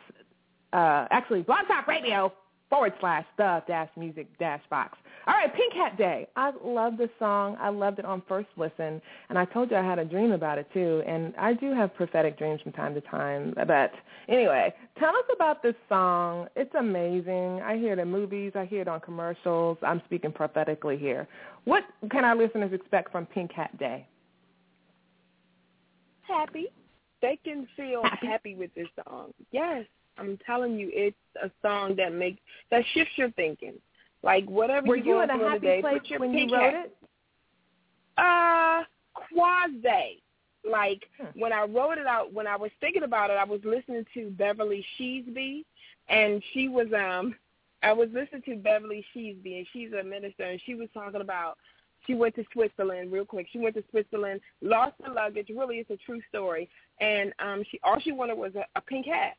[0.72, 2.33] uh, actually Blog Talk Radio
[2.72, 4.96] forward slash the dash music dash box.
[5.26, 6.26] All right, Pink Hat Day.
[6.37, 7.57] I love this song.
[7.61, 10.57] I loved it on first listen, and I told you I had a dream about
[10.57, 11.02] it too.
[11.07, 13.52] And I do have prophetic dreams from time to time.
[13.55, 13.92] But
[14.26, 16.48] anyway, tell us about this song.
[16.57, 17.61] It's amazing.
[17.62, 18.52] I hear it in movies.
[18.55, 19.76] I hear it on commercials.
[19.83, 21.28] I'm speaking prophetically here.
[21.64, 24.07] What can our listeners expect from Pink Hat Day?
[26.22, 26.68] Happy.
[27.23, 28.55] They can feel Happy.
[28.55, 29.33] with this song.
[29.53, 29.87] Yes,
[30.19, 33.75] I'm telling you, it's a song that makes that shifts your thinking.
[34.23, 36.97] Like whatever Were you going in a happy the day, place when you wrote it?
[38.19, 38.83] Uh,
[39.15, 40.23] quasi.
[40.69, 41.41] Like Hmm.
[41.41, 44.31] when I wrote it out, when I was thinking about it, I was listening to
[44.31, 45.65] Beverly Sheesby,
[46.09, 47.35] and she was um,
[47.83, 51.59] I was listening to Beverly Sheesby, and she's a minister, and she was talking about
[52.07, 53.47] she went to Switzerland real quick.
[53.53, 55.49] She went to Switzerland, lost her luggage.
[55.55, 56.69] Really, it's a true story,
[57.01, 59.37] and um, she all she wanted was a, a pink hat,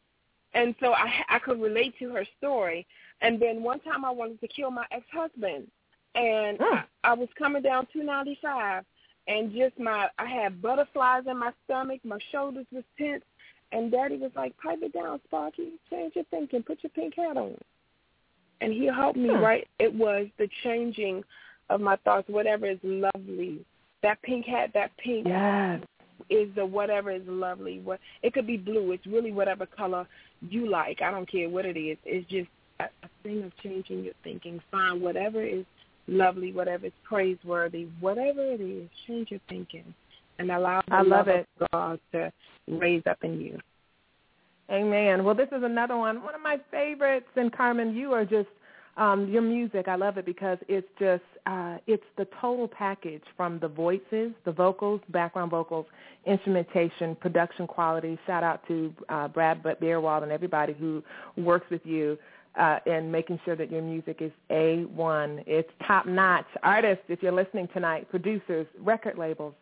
[0.54, 2.86] and so I I could relate to her story.
[3.22, 5.68] And then one time I wanted to kill my ex husband,
[6.16, 6.76] and Hmm.
[7.04, 8.84] I, I was coming down 295
[9.28, 13.24] and just my I had butterflies in my stomach, my shoulders was tense,
[13.72, 15.74] and Daddy was like, "Pipe it down, Sparky.
[15.90, 16.64] Change your thinking.
[16.64, 17.58] Put your pink hat on."
[18.62, 19.30] And he helped me.
[19.30, 19.40] Hmm.
[19.42, 21.24] Right, it was the changing
[21.74, 22.28] of my thoughts.
[22.30, 23.66] Whatever is lovely,
[24.04, 25.82] that pink hat, that pink Yes.
[26.30, 27.80] is the whatever is lovely.
[27.80, 28.92] What it could be blue.
[28.92, 30.08] It's really whatever color
[30.42, 31.02] you like.
[31.02, 31.98] I don't care what it is.
[32.06, 32.50] It's just
[32.80, 34.62] a, a thing of changing your thinking.
[34.72, 35.66] Find whatever is
[36.08, 38.90] lovely, whatever is praiseworthy, whatever it is.
[39.08, 39.94] Change your thinking
[40.40, 41.48] and allow the I love it.
[41.60, 42.32] of God to
[42.68, 43.60] raise up in you.
[44.72, 45.24] Amen.
[45.24, 47.28] Well, this is another one, one of my favorites.
[47.36, 48.48] And Carmen, you are just
[48.98, 49.88] um, your music.
[49.88, 54.52] I love it because it's just uh, it's the total package from the voices, the
[54.52, 55.86] vocals, background vocals,
[56.26, 58.18] instrumentation, production quality.
[58.26, 61.04] Shout out to uh, Brad Beerwald and everybody who
[61.36, 62.18] works with you
[62.56, 65.44] uh, in making sure that your music is A1.
[65.46, 66.46] It's top notch.
[66.62, 69.54] Artists, if you're listening tonight, producers, record labels,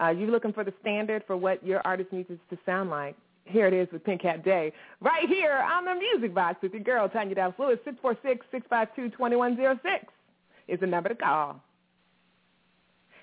[0.00, 3.16] uh, you're looking for the standard for what your artist needs to sound like.
[3.46, 4.72] Here it is with Pink Hat Day,
[5.02, 9.76] right here on the Music Box with your girl, Tanya Dallas Lewis, 646-652-2106
[10.68, 11.60] is the number to call.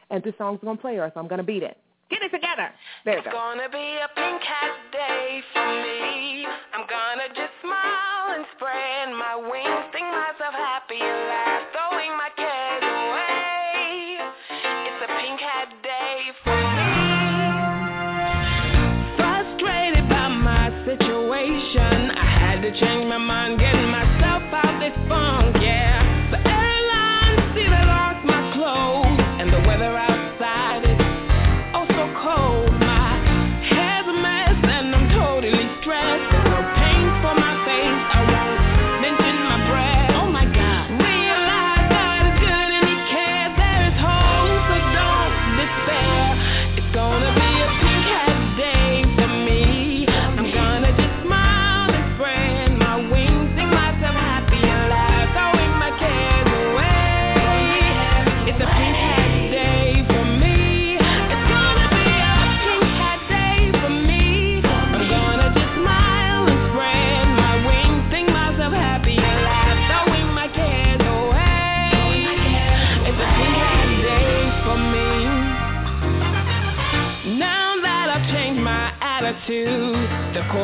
[0.10, 1.78] And this song's going to play or so I'm going to beat it.
[2.10, 2.68] Get it together.
[3.06, 3.32] There It's go.
[3.32, 6.44] gonna be a pink hat day for me.
[6.76, 12.28] I'm gonna just smile and spread my wings, sing myself happy and laugh, throwing my
[12.36, 14.20] cares away.
[14.92, 16.92] It's a pink hat day for me.
[19.16, 25.41] Frustrated by my situation, I had to change my mind, getting myself out this funk,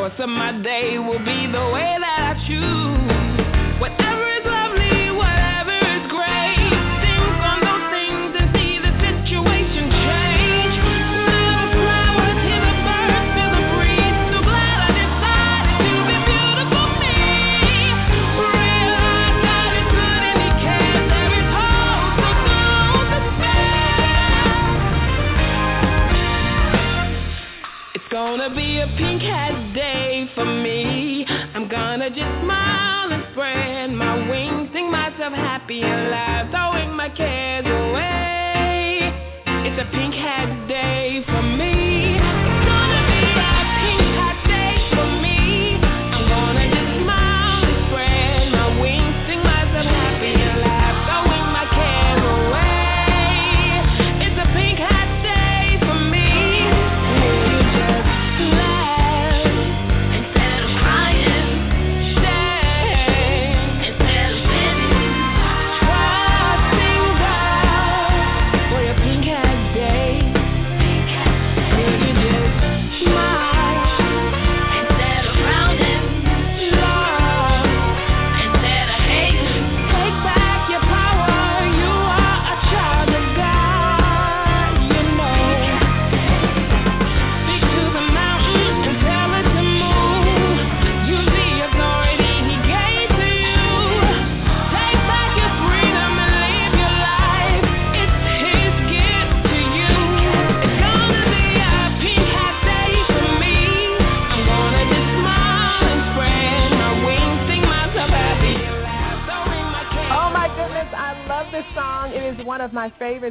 [0.09, 2.86] course of my day will be the way that I choose.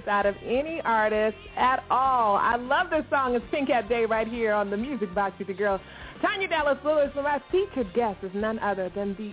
[0.06, 2.36] My favorites out of any artist at all.
[2.36, 3.34] I love this song.
[3.34, 5.80] It's Pink Hat Day right here on the Music Box with the girl.
[6.22, 9.32] Tanya Dallas Lewis, and my featured guest is none other than the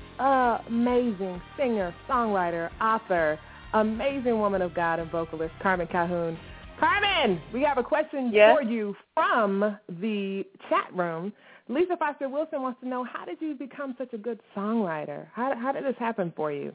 [0.67, 3.39] amazing singer, songwriter, author,
[3.73, 6.37] amazing woman of God and vocalist, Carmen Calhoun.
[6.79, 8.57] Carmen, we have a question Yes?
[8.57, 11.31] for you from the chat room.
[11.69, 15.27] Lisa Foster Wilson wants to know how did you become such a good songwriter?
[15.33, 16.73] How, how did this happen for you?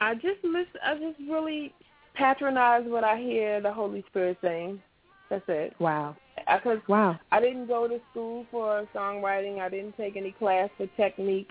[0.00, 0.80] I just listen.
[0.82, 1.74] I just really
[2.14, 4.80] patronize what I hear the Holy Spirit saying.
[5.30, 5.74] That's it.
[5.78, 6.16] Wow.
[6.36, 7.18] Because Wow.
[7.32, 9.60] I didn't go to school for songwriting.
[9.60, 11.50] I didn't take any class for technique.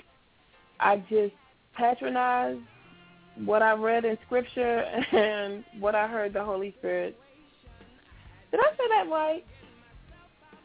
[0.79, 1.33] I just
[1.75, 2.61] patronized
[3.45, 4.79] what I read in Scripture
[5.11, 7.15] and what I heard the Holy Spirit.
[8.51, 9.45] Did I say that right?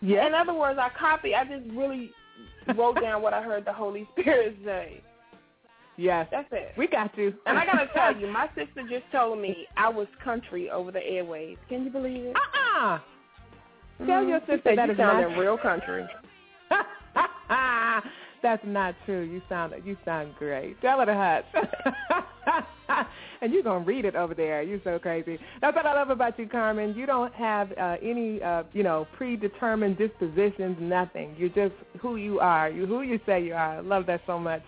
[0.01, 0.27] Yes.
[0.27, 1.35] In other words, I copy.
[1.35, 2.11] I just really
[2.77, 5.03] wrote down what I heard the Holy Spirit say.
[5.97, 6.27] Yes.
[6.31, 6.73] That's it.
[6.77, 7.35] We got you.
[7.47, 11.01] And I gotta tell you, my sister just told me I was country over the
[11.01, 11.59] airwaves.
[11.69, 12.37] Can you believe it?
[12.37, 12.99] Uh-uh.
[14.07, 16.07] Tell your sister said that you is sounded not- real country.
[18.43, 19.23] That's not true.
[19.23, 20.81] You sound you sound great.
[20.81, 21.65] Tell her to hush.
[23.41, 24.63] and you're gonna read it over there.
[24.63, 25.39] You're so crazy.
[25.61, 26.95] That's what I love about you, Carmen.
[26.97, 30.77] You don't have uh, any uh, you know predetermined dispositions.
[30.81, 31.37] Nothing.
[31.39, 32.69] You're just who you are.
[32.69, 33.77] You who you say you are.
[33.77, 34.63] I love that so much.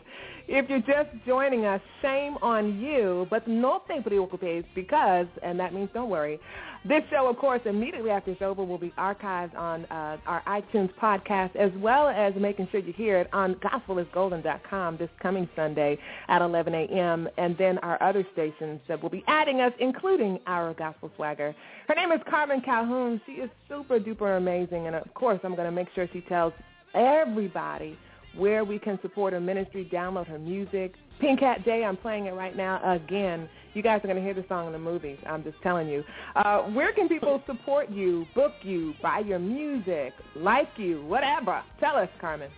[0.47, 5.73] If you're just joining us, shame on you, but no te preocupes because, and that
[5.73, 6.39] means don't worry.
[6.87, 10.93] This show, of course, immediately after it's over, will be archived on uh, our iTunes
[11.01, 15.97] podcast, as well as making sure you hear it on gospelisgolden.com this coming Sunday
[16.29, 20.75] at 11 a.m., and then our other stations that will be adding us, including our
[20.75, 21.55] Gospel Swagger.
[21.89, 23.19] Her name is Carmen Calhoun.
[23.25, 26.53] She is super duper amazing, and of course, I'm going to make sure she tells
[26.95, 27.97] everybody
[28.37, 30.95] where we can support her ministry, download her music.
[31.21, 33.49] Pink Hat Day, I'm playing it right now again.
[33.75, 35.19] You guys are going to hear the song in the movies.
[35.27, 36.05] I'm just telling you.
[36.37, 41.63] Uh, where can people support you, book you, buy your music, like you, whatever?
[41.81, 42.51] Tell us, Carmen.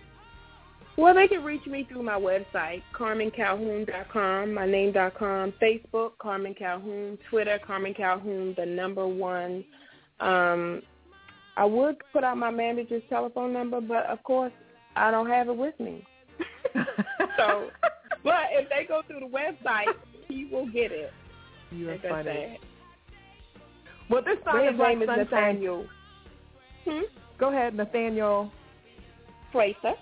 [0.97, 7.59] Well, they can reach me through my website, carmencalhoun.com, my name.com, Facebook, Carmen Calhoun, Twitter,
[7.65, 9.63] Carmen Calhoun, the number one.
[10.19, 10.81] Um,
[11.55, 14.51] I would put out my manager's telephone number, but of course,
[14.97, 16.05] I don't have it with me.
[17.37, 17.69] so,
[18.23, 19.93] but if they go through the website,
[20.27, 21.11] he will get it.
[21.71, 22.59] You are funny.
[24.09, 25.25] Well, this song His is like name is sunshine.
[25.55, 25.85] Nathaniel.
[26.85, 27.01] Hmm?
[27.37, 28.51] Go ahead, Nathaniel.
[29.51, 29.93] Fraser.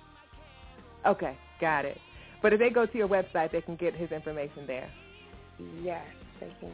[1.05, 1.97] Okay, got it.
[2.41, 4.89] But if they go to your website, they can get his information there.
[5.81, 6.05] Yes,
[6.39, 6.71] they can.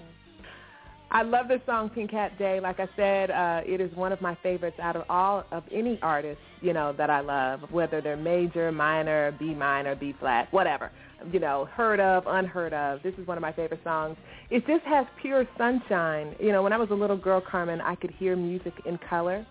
[1.13, 2.61] I love this song, Pink Hat Day.
[2.61, 5.99] Like I said, uh, it is one of my favorites out of all of any
[6.01, 10.89] artist, you know, that I love, whether they're major, minor, B minor, B flat, whatever.
[11.31, 13.03] You know, heard of, unheard of.
[13.03, 14.15] This is one of my favorite songs.
[14.49, 16.33] It just has pure sunshine.
[16.39, 19.45] You know, when I was a little girl, Carmen, I could hear music in color.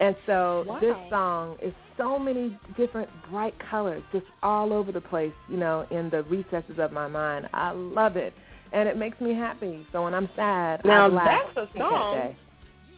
[0.00, 0.80] And so Wow.
[0.80, 5.86] this song is so many different bright colors just all over the place, you know,
[5.90, 7.48] in the recesses of my mind.
[7.52, 8.32] I love it.
[8.74, 9.86] And it makes me happy.
[9.92, 11.40] So when I'm sad, Now I laugh.
[11.54, 12.14] that's a song.
[12.16, 12.36] Day.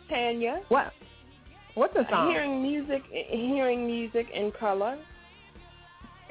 [0.09, 0.61] Tanya.
[0.69, 0.93] What?
[1.75, 2.31] What's the song?
[2.31, 4.97] Hearing music, hearing music in color.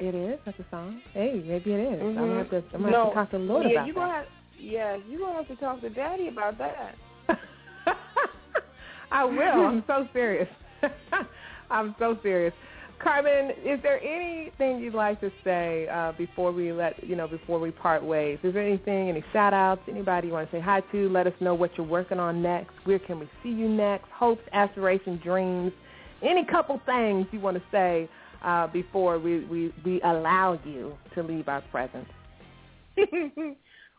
[0.00, 0.38] It is.
[0.44, 1.00] That's a song.
[1.14, 2.00] Hey, maybe it is.
[2.02, 2.14] I'm Mhm.
[2.16, 2.56] gonna have to.
[2.74, 4.00] I'm gonna no, have to talk to Lord yeah, about you that.
[4.00, 4.26] gonna have,
[4.58, 6.96] yeah, you gonna have to talk to Daddy about that.
[9.12, 9.64] I will.
[9.66, 10.48] I'm so serious.
[11.70, 12.52] I'm so serious.
[13.02, 17.58] Carmen, is there anything you'd like to say uh, before we let you know before
[17.58, 18.38] we part ways?
[18.42, 21.08] Is there anything, any shout outs, anybody you want to say hi to?
[21.10, 22.72] Let us know what you're working on next.
[22.84, 24.08] Where can we see you next?
[24.10, 25.72] Hopes, aspirations, dreams.
[26.22, 28.08] Any couple things you want to say
[28.42, 32.08] uh, before we, we, we allow you to leave our presence?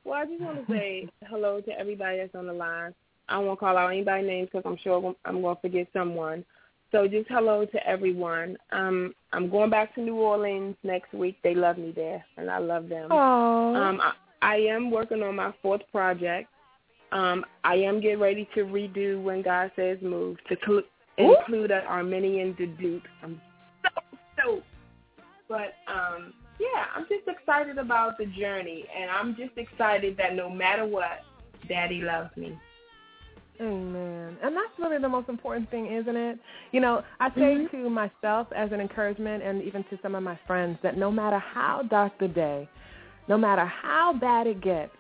[0.04, 2.96] well, I just want to say hello to everybody that's on the line.
[3.30, 6.44] I won't call out anybody's names because I'm sure I'm going to forget someone.
[6.92, 8.58] So just hello to everyone.
[8.72, 11.38] Um, I'm going back to New Orleans next week.
[11.44, 13.10] They love me there, and I love them.
[13.12, 13.76] Oh.
[13.76, 16.50] Um, I, I am working on my fourth project.
[17.12, 20.82] Um, I am getting ready to redo When God Says Move to cl-
[21.18, 23.02] include an Armenian debut.
[23.22, 23.42] I'm
[23.84, 24.02] so
[24.34, 24.66] stoked.
[25.50, 30.50] But um, yeah, I'm just excited about the journey, and I'm just excited that no
[30.50, 31.24] matter what,
[31.68, 32.58] Daddy loves me.
[33.60, 34.38] Amen.
[34.44, 36.40] And that's really the most important thing, isn't it?
[36.72, 40.40] You know, I say to myself as an encouragement and even to some of my
[40.46, 42.70] friends that no matter how dark the day,
[43.28, 44.92] no matter how bad it gets,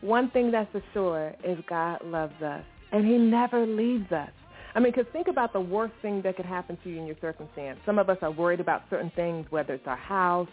[0.00, 2.64] one thing that's for sure is God loves us.
[2.92, 4.30] And he never leaves us.
[4.74, 7.16] I mean, because think about the worst thing that could happen to you in your
[7.20, 7.80] circumstance.
[7.84, 10.48] Some of us are worried about certain things, whether it's our house,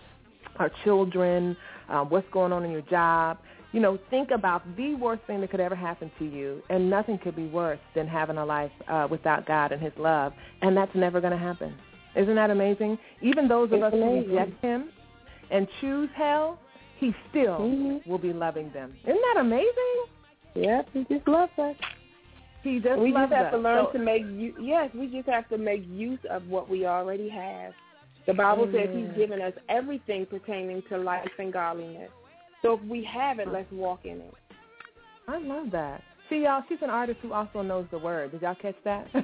[0.58, 1.56] our children,
[1.90, 3.38] uh, what's going on in your job.
[3.72, 7.18] You know, think about the worst thing that could ever happen to you, and nothing
[7.18, 10.96] could be worse than having a life uh, without God and his love, and that's
[10.96, 11.74] never going to happen.
[12.16, 12.98] Isn't that amazing?
[13.22, 14.90] Even those of It's us who reject him
[15.52, 16.58] and choose hell,
[16.98, 18.10] he still Mm-hmm.
[18.10, 18.94] will be loving them.
[19.04, 20.06] Isn't that amazing?
[20.56, 21.76] Yep, he just loves us.
[22.64, 23.52] He just we just have us.
[23.52, 24.56] to learn So- to make use.
[24.62, 27.74] Yes, we just have to make use of what we already have.
[28.26, 32.10] The Bible says He's given us everything pertaining to life and godliness.
[32.66, 34.34] So if we have it, let's walk in it.
[35.28, 36.02] I love that.
[36.32, 38.32] See, y'all, she's an artist who also knows the word.
[38.32, 39.08] Did y'all catch that?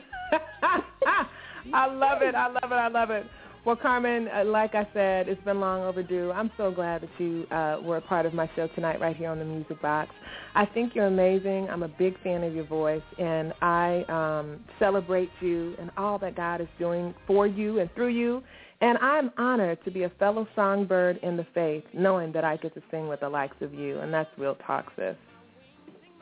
[1.73, 2.35] I love it.
[2.35, 2.75] I love it.
[2.75, 3.25] I love it.
[3.65, 6.31] Well, Carmen, uh, like I said, it's been long overdue.
[6.31, 9.29] I'm so glad that you uh, were a part of my show tonight right here
[9.29, 10.11] on the Music Box.
[10.53, 11.67] I think you're amazing.
[11.71, 16.35] I'm a big fan of your voice, and I um, celebrate you and all that
[16.35, 18.43] God is doing for you and through you.
[18.81, 22.73] And I'm honored to be a fellow songbird in the faith, knowing that I get
[22.73, 25.15] to sing with the likes of you, and that's real talk, sis.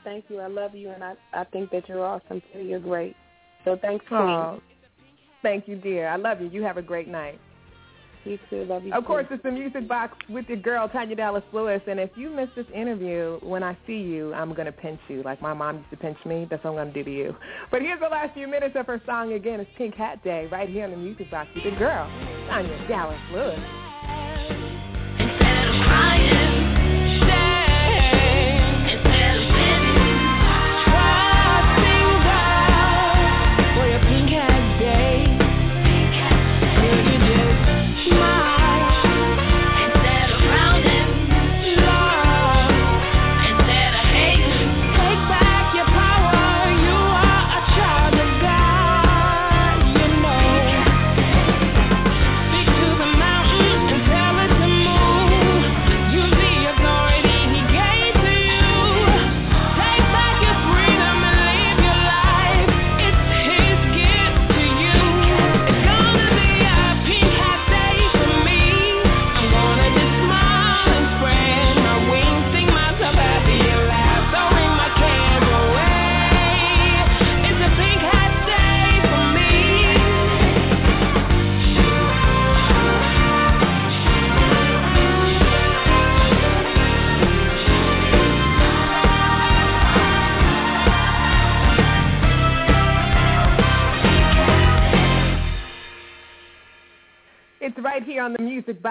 [0.04, 0.40] Thank you.
[0.40, 2.60] I love you, and I I think that you're awesome too.
[2.60, 3.16] You're great.
[3.66, 4.22] So thanks, Queen.
[4.22, 4.62] Oh,
[5.42, 6.08] thank you, dear.
[6.08, 6.50] I love you.
[6.50, 7.40] You have a great night.
[8.26, 8.66] You too.
[8.66, 8.94] Love you.
[8.94, 9.08] Of too.
[9.08, 11.82] course, it's the Music Box with your girl, Tanya Dallas Lewis.
[11.88, 15.24] And if you miss this interview, when I see you, I'm going to pinch you
[15.24, 16.48] like my mom used to pinch me.
[16.50, 17.36] That's what I'm going to do to you.
[17.72, 19.60] But here's the last few minutes of her song again.
[19.60, 22.08] It's Pink Hat Day right here on the Music Box with your girl,
[22.50, 23.60] Tanya Dallas Lewis.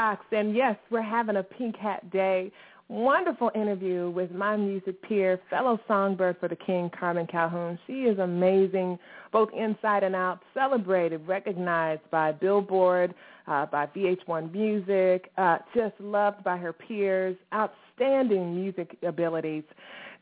[0.09, 0.25] Box.
[0.33, 2.51] And yes, we're having a Pink Hat Day.
[2.89, 7.79] Wonderful interview with my music peer, fellow songbird for the King, Carmen Calhoun.
[7.87, 8.99] She is amazing,
[9.33, 13.13] both inside and out, celebrated, recognized by Billboard,
[13.47, 19.65] uh, by VH1 Music, uh, just loved by her peers, outstanding music abilities.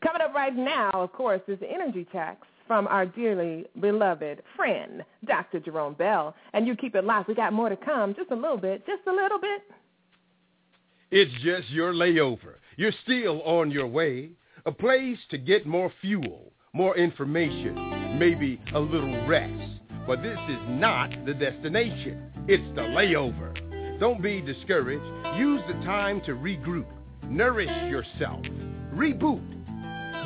[0.03, 5.03] Coming up right now, of course, is the energy checks from our dearly beloved friend,
[5.25, 5.61] Dr.
[5.61, 6.35] Jerome Bell.
[6.53, 7.29] And you keep it locked.
[7.29, 8.13] We got more to come.
[8.13, 8.85] Just a little bit.
[8.85, 9.61] Just a little bit.
[11.09, 12.55] It's just your layover.
[12.75, 14.31] You're still on your way.
[14.65, 19.79] A place to get more fuel, more information, maybe a little rest.
[20.05, 22.23] But this is not the destination.
[22.49, 23.99] It's the layover.
[24.01, 25.37] Don't be discouraged.
[25.37, 26.87] Use the time to regroup,
[27.23, 28.41] nourish yourself,
[28.93, 29.41] reboot.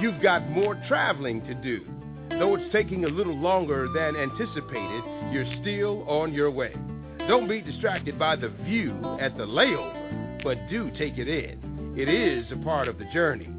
[0.01, 1.85] You've got more traveling to do.
[2.29, 6.73] Though it's taking a little longer than anticipated, you're still on your way.
[7.27, 11.95] Don't be distracted by the view at the layover, but do take it in.
[11.97, 13.49] It is a part of the journey.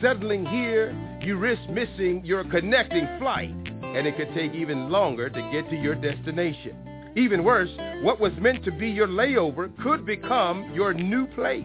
[0.00, 5.50] Settling here, you risk missing your connecting flight, and it could take even longer to
[5.52, 6.76] get to your destination.
[7.16, 7.70] Even worse,
[8.02, 11.64] what was meant to be your layover could become your new place,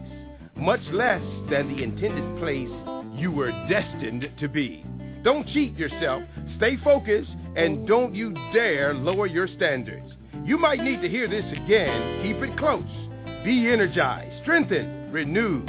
[0.56, 2.70] much less than the intended place
[3.16, 4.86] you were destined to be.
[5.24, 6.24] Don't cheat yourself.
[6.58, 10.12] Stay focused and don't you dare lower your standards.
[10.46, 12.22] You might need to hear this again.
[12.24, 12.84] Keep it close.
[13.44, 15.66] Be energized, strengthened, renewed.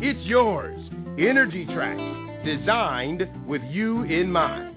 [0.00, 0.78] It's yours.
[1.18, 1.98] Energy Track,
[2.44, 4.73] designed with you in mind.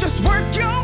[0.00, 0.79] Just work your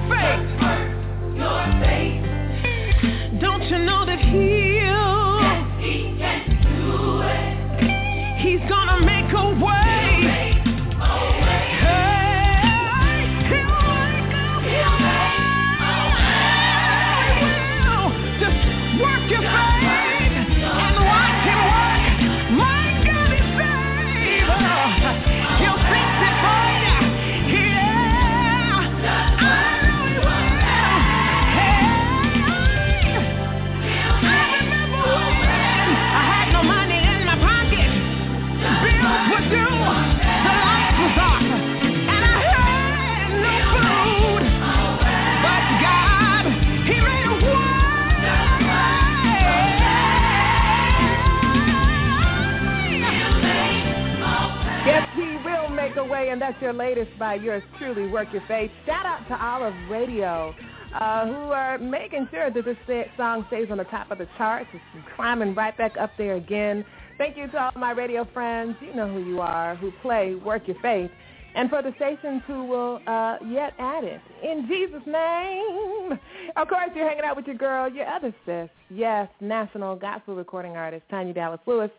[56.61, 58.71] your latest by yours truly, Work Your Faith.
[58.85, 60.55] Shout out to Olive Radio,
[60.95, 64.69] uh, who are making sure that this song stays on the top of the charts.
[64.73, 64.83] It's
[65.15, 66.85] climbing right back up there again.
[67.19, 68.77] Thank you to all my radio friends.
[68.81, 71.11] You know who you are, who play Work Your Faith.
[71.55, 74.21] And for the stations who will uh, yet add it.
[74.43, 76.19] In Jesus' name.
[76.55, 78.69] Of course, you're hanging out with your girl, your other sis.
[78.91, 81.91] Yes, national gospel recording artist, Tanya Dallas Lewis.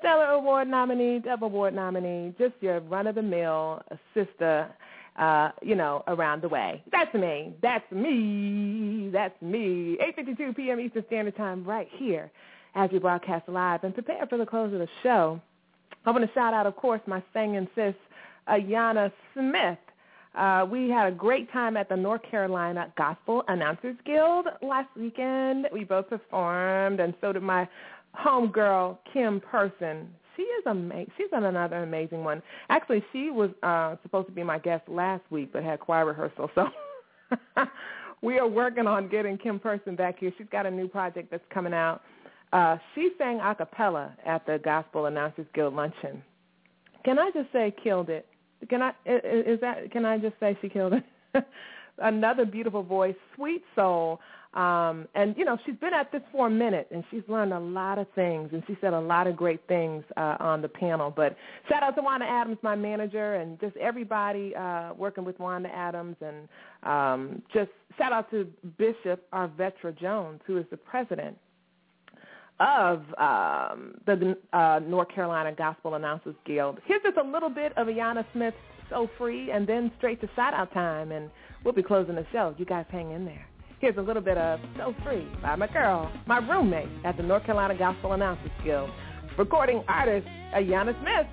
[0.00, 3.82] Stellar Award nominee, Dove Award nominee, just your run-of-the-mill
[4.14, 4.68] sister,
[5.16, 6.82] uh, you know, around the way.
[6.90, 7.54] That's me.
[7.62, 9.10] That's me.
[9.12, 9.98] That's me.
[10.18, 10.80] 8.52 p.m.
[10.80, 12.30] Eastern Standard Time right here
[12.74, 15.40] as we broadcast live and prepare for the close of the show.
[16.06, 17.94] I want to shout out, of course, my singing sis,
[18.48, 19.78] Ayana Smith.
[20.34, 25.66] Uh, we had a great time at the North Carolina Gospel Announcers Guild last weekend.
[25.72, 27.68] We both performed, and so did my
[28.16, 30.08] homegirl, Kim Person.
[30.36, 31.10] She is amazing.
[31.16, 32.42] She's another amazing one.
[32.70, 36.50] Actually, she was uh, supposed to be my guest last week, but had choir rehearsal.
[36.54, 36.68] So
[38.22, 40.32] we are working on getting Kim Person back here.
[40.38, 42.00] She's got a new project that's coming out.
[42.52, 46.22] Uh, she sang a cappella at the Gospel Announcers Guild luncheon.
[47.04, 48.26] Can I just say killed it?
[48.68, 51.04] Can i- is that can I just say she killed it?
[51.98, 54.20] Another beautiful voice, sweet soul.
[54.52, 57.60] Um, and you know, she's been at this for a minute and she's learned a
[57.60, 61.12] lot of things and she said a lot of great things uh, on the panel.
[61.14, 61.36] But
[61.68, 66.16] shout out to Wanda Adams, my manager, and just everybody uh, working with Wanda Adams
[66.20, 66.48] and
[66.82, 71.36] um, just shout out to Bishop Arvetra Jones, who is the president
[72.58, 76.78] of um, the uh, North Carolina Gospel Announcers Guild.
[76.86, 78.56] Here's just a little bit of Ayana Smith's
[78.90, 81.30] So Free, and then straight to shout-out time, and
[81.64, 82.54] we'll be closing the show.
[82.58, 83.46] You guys hang in there.
[83.80, 87.46] Here's a little bit of So Free by my girl, my roommate at the North
[87.46, 88.90] Carolina Gospel Announcers Guild,
[89.38, 91.26] recording artist Ayana Smith.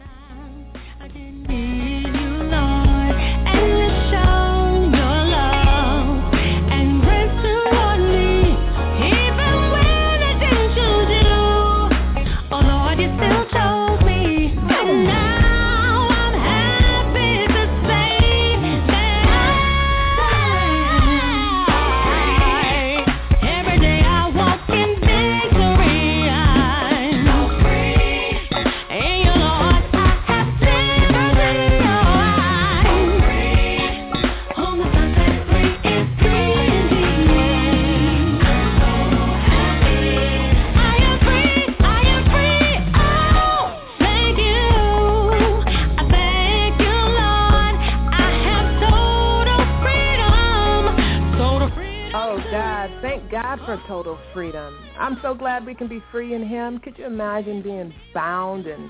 [55.67, 56.79] We can be free in Him.
[56.79, 58.89] Could you imagine being bound and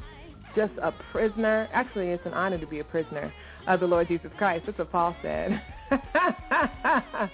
[0.55, 1.67] just a prisoner?
[1.73, 3.34] Actually, it's an honor to be a prisoner
[3.67, 4.65] of the Lord Jesus Christ.
[4.67, 5.61] That's what Paul said.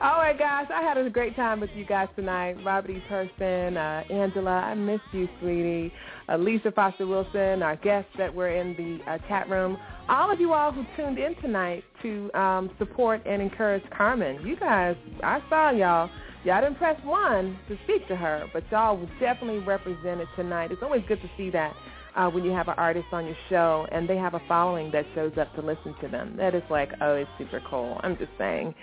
[0.00, 2.56] Oh my gosh, I had a great time with you guys tonight.
[2.64, 3.02] Robert E.
[3.08, 5.92] Person, uh, Angela, I missed you, sweetie.
[6.28, 9.76] Uh, Lisa Foster Wilson, our guests that were in the uh, chat room.
[10.08, 14.46] All of you all who tuned in tonight to um, support and encourage Carmen.
[14.46, 16.08] You guys, I saw y'all.
[16.44, 20.70] Y'all didn't press one to speak to her, but y'all were definitely represented tonight.
[20.70, 21.74] It's always good to see that
[22.14, 25.04] uh, when you have an artist on your show and they have a following that
[25.14, 26.36] shows up to listen to them.
[26.36, 28.00] That is like, oh, it's super cool.
[28.02, 28.74] I'm just saying.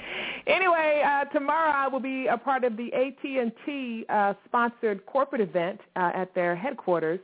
[0.47, 5.80] Anyway, uh, tomorrow I will be a part of the AT&T uh, sponsored corporate event
[5.95, 7.20] uh, at their headquarters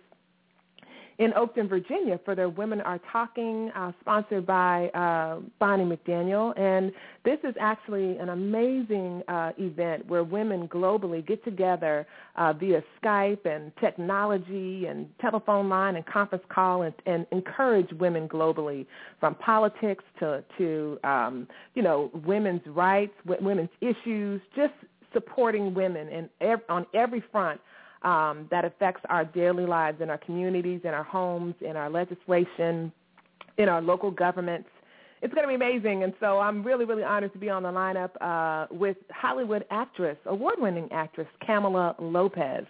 [1.21, 6.57] in Oakton, Virginia for their Women Are Talking, uh, sponsored by uh, Bonnie McDaniel.
[6.59, 6.91] And
[7.23, 12.07] this is actually an amazing uh, event where women globally get together
[12.37, 18.27] uh, via Skype and technology and telephone line and conference call and, and encourage women
[18.27, 18.87] globally
[19.19, 24.73] from politics to, to um, you know, women's rights, women's issues, just
[25.13, 26.29] supporting women in
[26.67, 27.61] on every front
[28.03, 32.91] um, that affects our daily lives in our communities, in our homes, in our legislation,
[33.57, 34.69] in our local governments.
[35.21, 37.69] It's going to be amazing, and so I'm really, really honored to be on the
[37.69, 42.65] lineup uh, with Hollywood actress, award-winning actress Camila Lopez.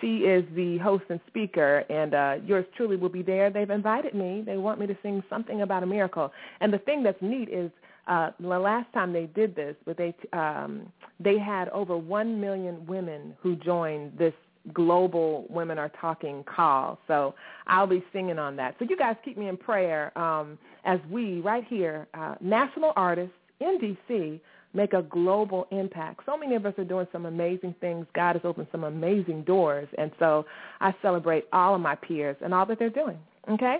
[0.00, 3.50] She is the host and speaker, and uh, yours truly will be there.
[3.50, 4.44] They've invited me.
[4.46, 6.30] They want me to sing something about a miracle.
[6.60, 7.72] And the thing that's neat is
[8.06, 12.86] uh, the last time they did this, but they um, they had over one million
[12.86, 14.32] women who joined this
[14.72, 16.98] global women are talking call.
[17.06, 17.34] So
[17.66, 18.76] I'll be singing on that.
[18.78, 23.34] So you guys keep me in prayer um, as we right here, uh, national artists
[23.60, 24.40] in D.C.
[24.74, 26.20] make a global impact.
[26.26, 28.06] So many of us are doing some amazing things.
[28.14, 30.46] God has opened some amazing doors, and so
[30.80, 33.18] I celebrate all of my peers and all that they're doing.
[33.50, 33.78] Okay.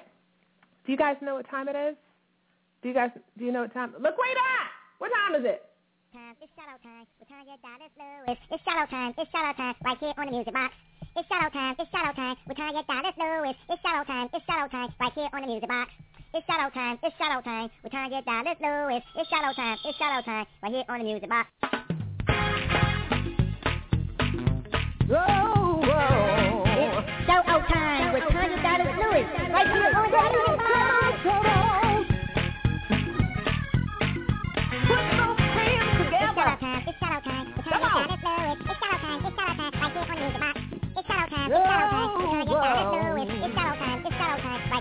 [0.86, 1.96] Do you guys know what time it is?
[2.82, 3.92] Do you guys do you know what time?
[3.92, 4.70] Look, wait up!
[4.98, 5.67] What time is it?
[6.18, 7.06] Time, it's shout out time.
[7.20, 8.38] We're trying to get Dallas Lewis.
[8.50, 10.74] It's shout out time, it's shout out time, right here on the music box.
[11.14, 12.36] It's shout out time, it's shout out time.
[12.46, 13.56] We're trying to get Dallas Lewis.
[13.70, 15.90] It's shout out time, it's shout out time, right here on the music box.
[16.34, 17.70] It's shout out time, it's shout out time.
[17.82, 19.02] We're trying to get Dallas Lewis.
[19.14, 21.46] It's shout out time, it's shout out time, right here on the music box.
[25.06, 26.66] Whoa, whoa.
[26.66, 30.47] It's shout out time with Tanya Dallas Lewis, right here on the music box.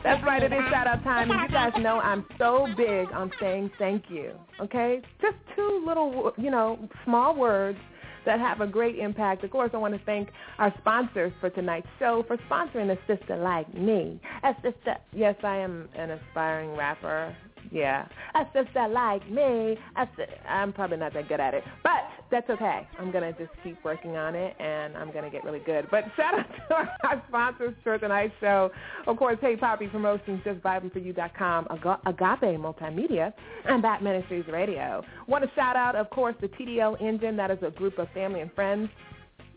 [0.04, 1.32] That's right, it is shout out time.
[1.32, 4.32] And you guys know I'm so big on saying thank you.
[4.60, 5.02] Okay?
[5.22, 7.78] Just two little, you know, small words
[8.26, 9.44] that have a great impact.
[9.44, 13.38] Of course, I want to thank our sponsors for tonight's show for sponsoring a sister
[13.38, 14.20] like me.
[14.44, 17.36] A sister, yes, I am an aspiring rapper.
[17.72, 19.78] Yeah, a sister like me.
[19.98, 22.02] A si- I'm probably not that good at it, but
[22.32, 22.88] that's okay.
[23.00, 25.88] I'm gonna just keep working on it, and I'm gonna get really good.
[25.92, 28.70] But shout out to our sponsors for tonight's show.
[29.08, 33.34] Of course, Hey Poppy Promotions, JustVibingForYou.com, Ag- Agape Multimedia,
[33.66, 35.04] and BAP Ministries Radio.
[35.28, 37.38] Want to shout out, of course, the TDL Engine.
[37.38, 38.90] That is a group of family and friends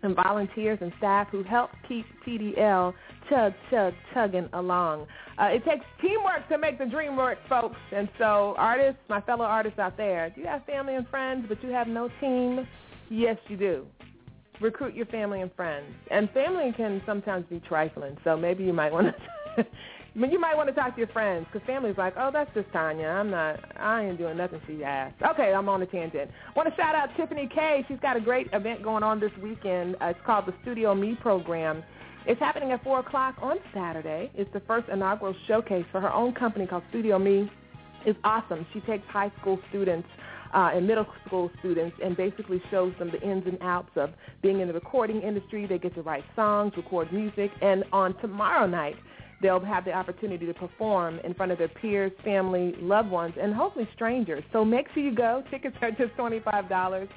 [0.03, 2.95] and volunteers and staff who help keep TDL
[3.29, 5.07] chug, chug, chugging along.
[5.39, 7.77] Uh, it takes teamwork to make the dream work, folks.
[7.95, 11.63] And so artists, my fellow artists out there, do you have family and friends, but
[11.63, 12.67] you have no team?
[13.09, 13.87] Yes, you do.
[14.61, 15.87] Recruit your family and friends.
[16.11, 19.09] And family can sometimes be trifling, so maybe you might want
[19.57, 19.67] to...
[20.15, 23.07] You might want to talk to your friends because family's like, oh, that's just Tanya.
[23.07, 25.23] I'm not, I ain't doing nothing she asked.
[25.23, 26.31] Okay, I'm on a tangent.
[26.57, 27.85] Want to shout out Tiffany K.
[27.87, 29.95] She's got a great event going on this weekend.
[30.01, 31.85] Uh, it's called the Studio Me program.
[32.27, 34.31] It's happening at 4 o'clock on Saturday.
[34.35, 37.51] It's the first inaugural showcase for her own company called Studio Me.
[38.05, 38.67] It's awesome.
[38.73, 40.09] She takes high school students
[40.53, 44.11] uh, and middle school students and basically shows them the ins and outs of
[44.43, 45.67] being in the recording industry.
[45.67, 48.97] They get to write songs, record music, and on tomorrow night,
[49.41, 53.55] they'll have the opportunity to perform in front of their peers, family, loved ones, and
[53.55, 54.43] hopefully strangers.
[54.53, 55.43] So make sure you go.
[55.51, 57.09] Tickets are just $25.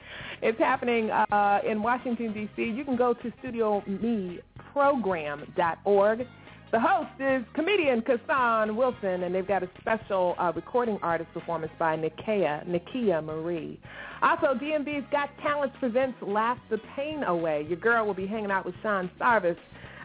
[0.41, 2.63] It's happening uh, in Washington, D.C.
[2.63, 6.28] You can go to studiomeprogram.org.
[6.74, 11.71] The host is comedian Kassan Wilson, and they've got a special uh, recording artist performance
[11.78, 13.80] by Nikia, Nikia Marie.
[14.24, 17.67] Also, DMV's Got Talents presents Laugh the Pain Away.
[17.69, 19.55] Your girl will be hanging out with Sean Sarvis,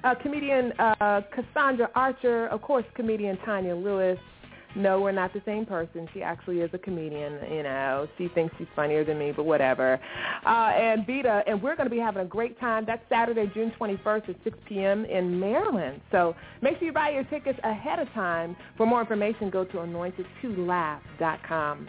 [0.05, 4.19] uh, comedian uh, Cassandra Archer, of course, comedian Tanya Lewis.
[4.77, 6.07] No, we're not the same person.
[6.13, 7.39] She actually is a comedian.
[7.51, 9.99] You know, she thinks she's funnier than me, but whatever.
[10.45, 12.85] Uh, and Vita, and we're going to be having a great time.
[12.87, 15.07] That's Saturday, June 21st at 6 p.m.
[15.07, 16.03] in Maryland.
[16.13, 18.55] So make sure you buy your tickets ahead of time.
[18.77, 21.89] For more information, go to anointed2laugh.com.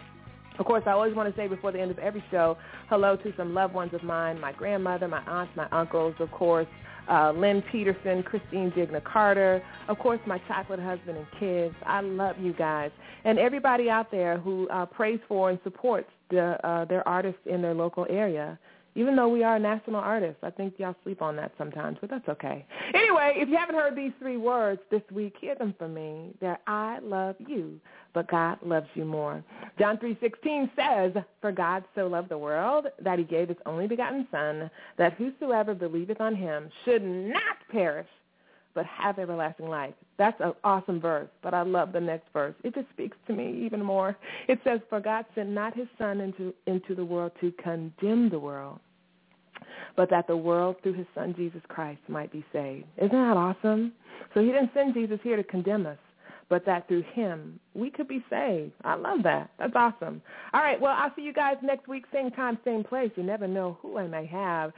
[0.58, 2.58] Of course, I always want to say before the end of every show,
[2.88, 6.66] hello to some loved ones of mine, my grandmother, my aunts, my uncles, of course,
[7.08, 11.74] uh, Lynn Peterson, Christine Digna Carter, of course, my chocolate husband and kids.
[11.86, 12.90] I love you guys.
[13.24, 17.62] And everybody out there who uh, prays for and supports the, uh, their artists in
[17.62, 18.58] their local area
[18.94, 20.38] even though we are national artists.
[20.42, 22.66] I think y'all sleep on that sometimes, but that's okay.
[22.94, 26.34] Anyway, if you haven't heard these three words this week, hear them from me.
[26.40, 27.80] They're I love you,
[28.12, 29.42] but God loves you more.
[29.78, 34.26] John 3.16 says, For God so loved the world that he gave his only begotten
[34.30, 38.08] Son, that whosoever believeth on him should not perish,
[38.74, 39.94] but have everlasting life.
[40.18, 42.54] That's an awesome verse, but I love the next verse.
[42.62, 44.16] It just speaks to me even more.
[44.48, 48.38] It says, For God sent not his Son into, into the world to condemn the
[48.38, 48.78] world,
[49.96, 52.86] but that the world through his Son Jesus Christ might be saved.
[52.96, 53.92] Isn't that awesome?
[54.34, 55.98] So he didn't send Jesus here to condemn us,
[56.50, 58.72] but that through him we could be saved.
[58.84, 59.50] I love that.
[59.58, 60.20] That's awesome.
[60.52, 63.10] All right, well, I'll see you guys next week, same time, same place.
[63.16, 64.72] You never know who I may have.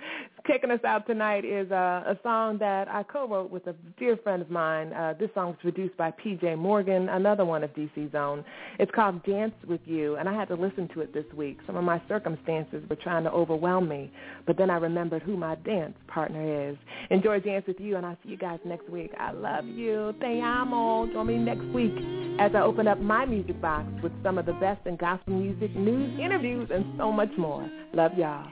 [0.45, 4.43] Kicking us out tonight is uh, a song that I co-wrote with a dear friend
[4.43, 4.93] of mine.
[4.93, 6.57] Uh, this song was produced by P.J.
[6.57, 8.45] Morgan, another one of DC's own.
[8.81, 11.59] It's called Dance With You, and I had to listen to it this week.
[11.65, 14.11] Some of my circumstances were trying to overwhelm me,
[14.45, 16.77] but then I remembered who my dance partner is.
[17.11, 19.13] Enjoy Dance With You, and I'll see you guys next week.
[19.21, 20.13] I love you.
[20.21, 21.07] Te amo.
[21.13, 21.95] Join me next week
[22.41, 25.77] as I open up my music box with some of the best in gospel music,
[25.77, 27.71] news, interviews, and so much more.
[27.95, 28.51] Love y'all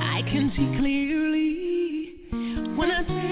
[0.00, 2.14] i can see clearly
[2.76, 3.31] when I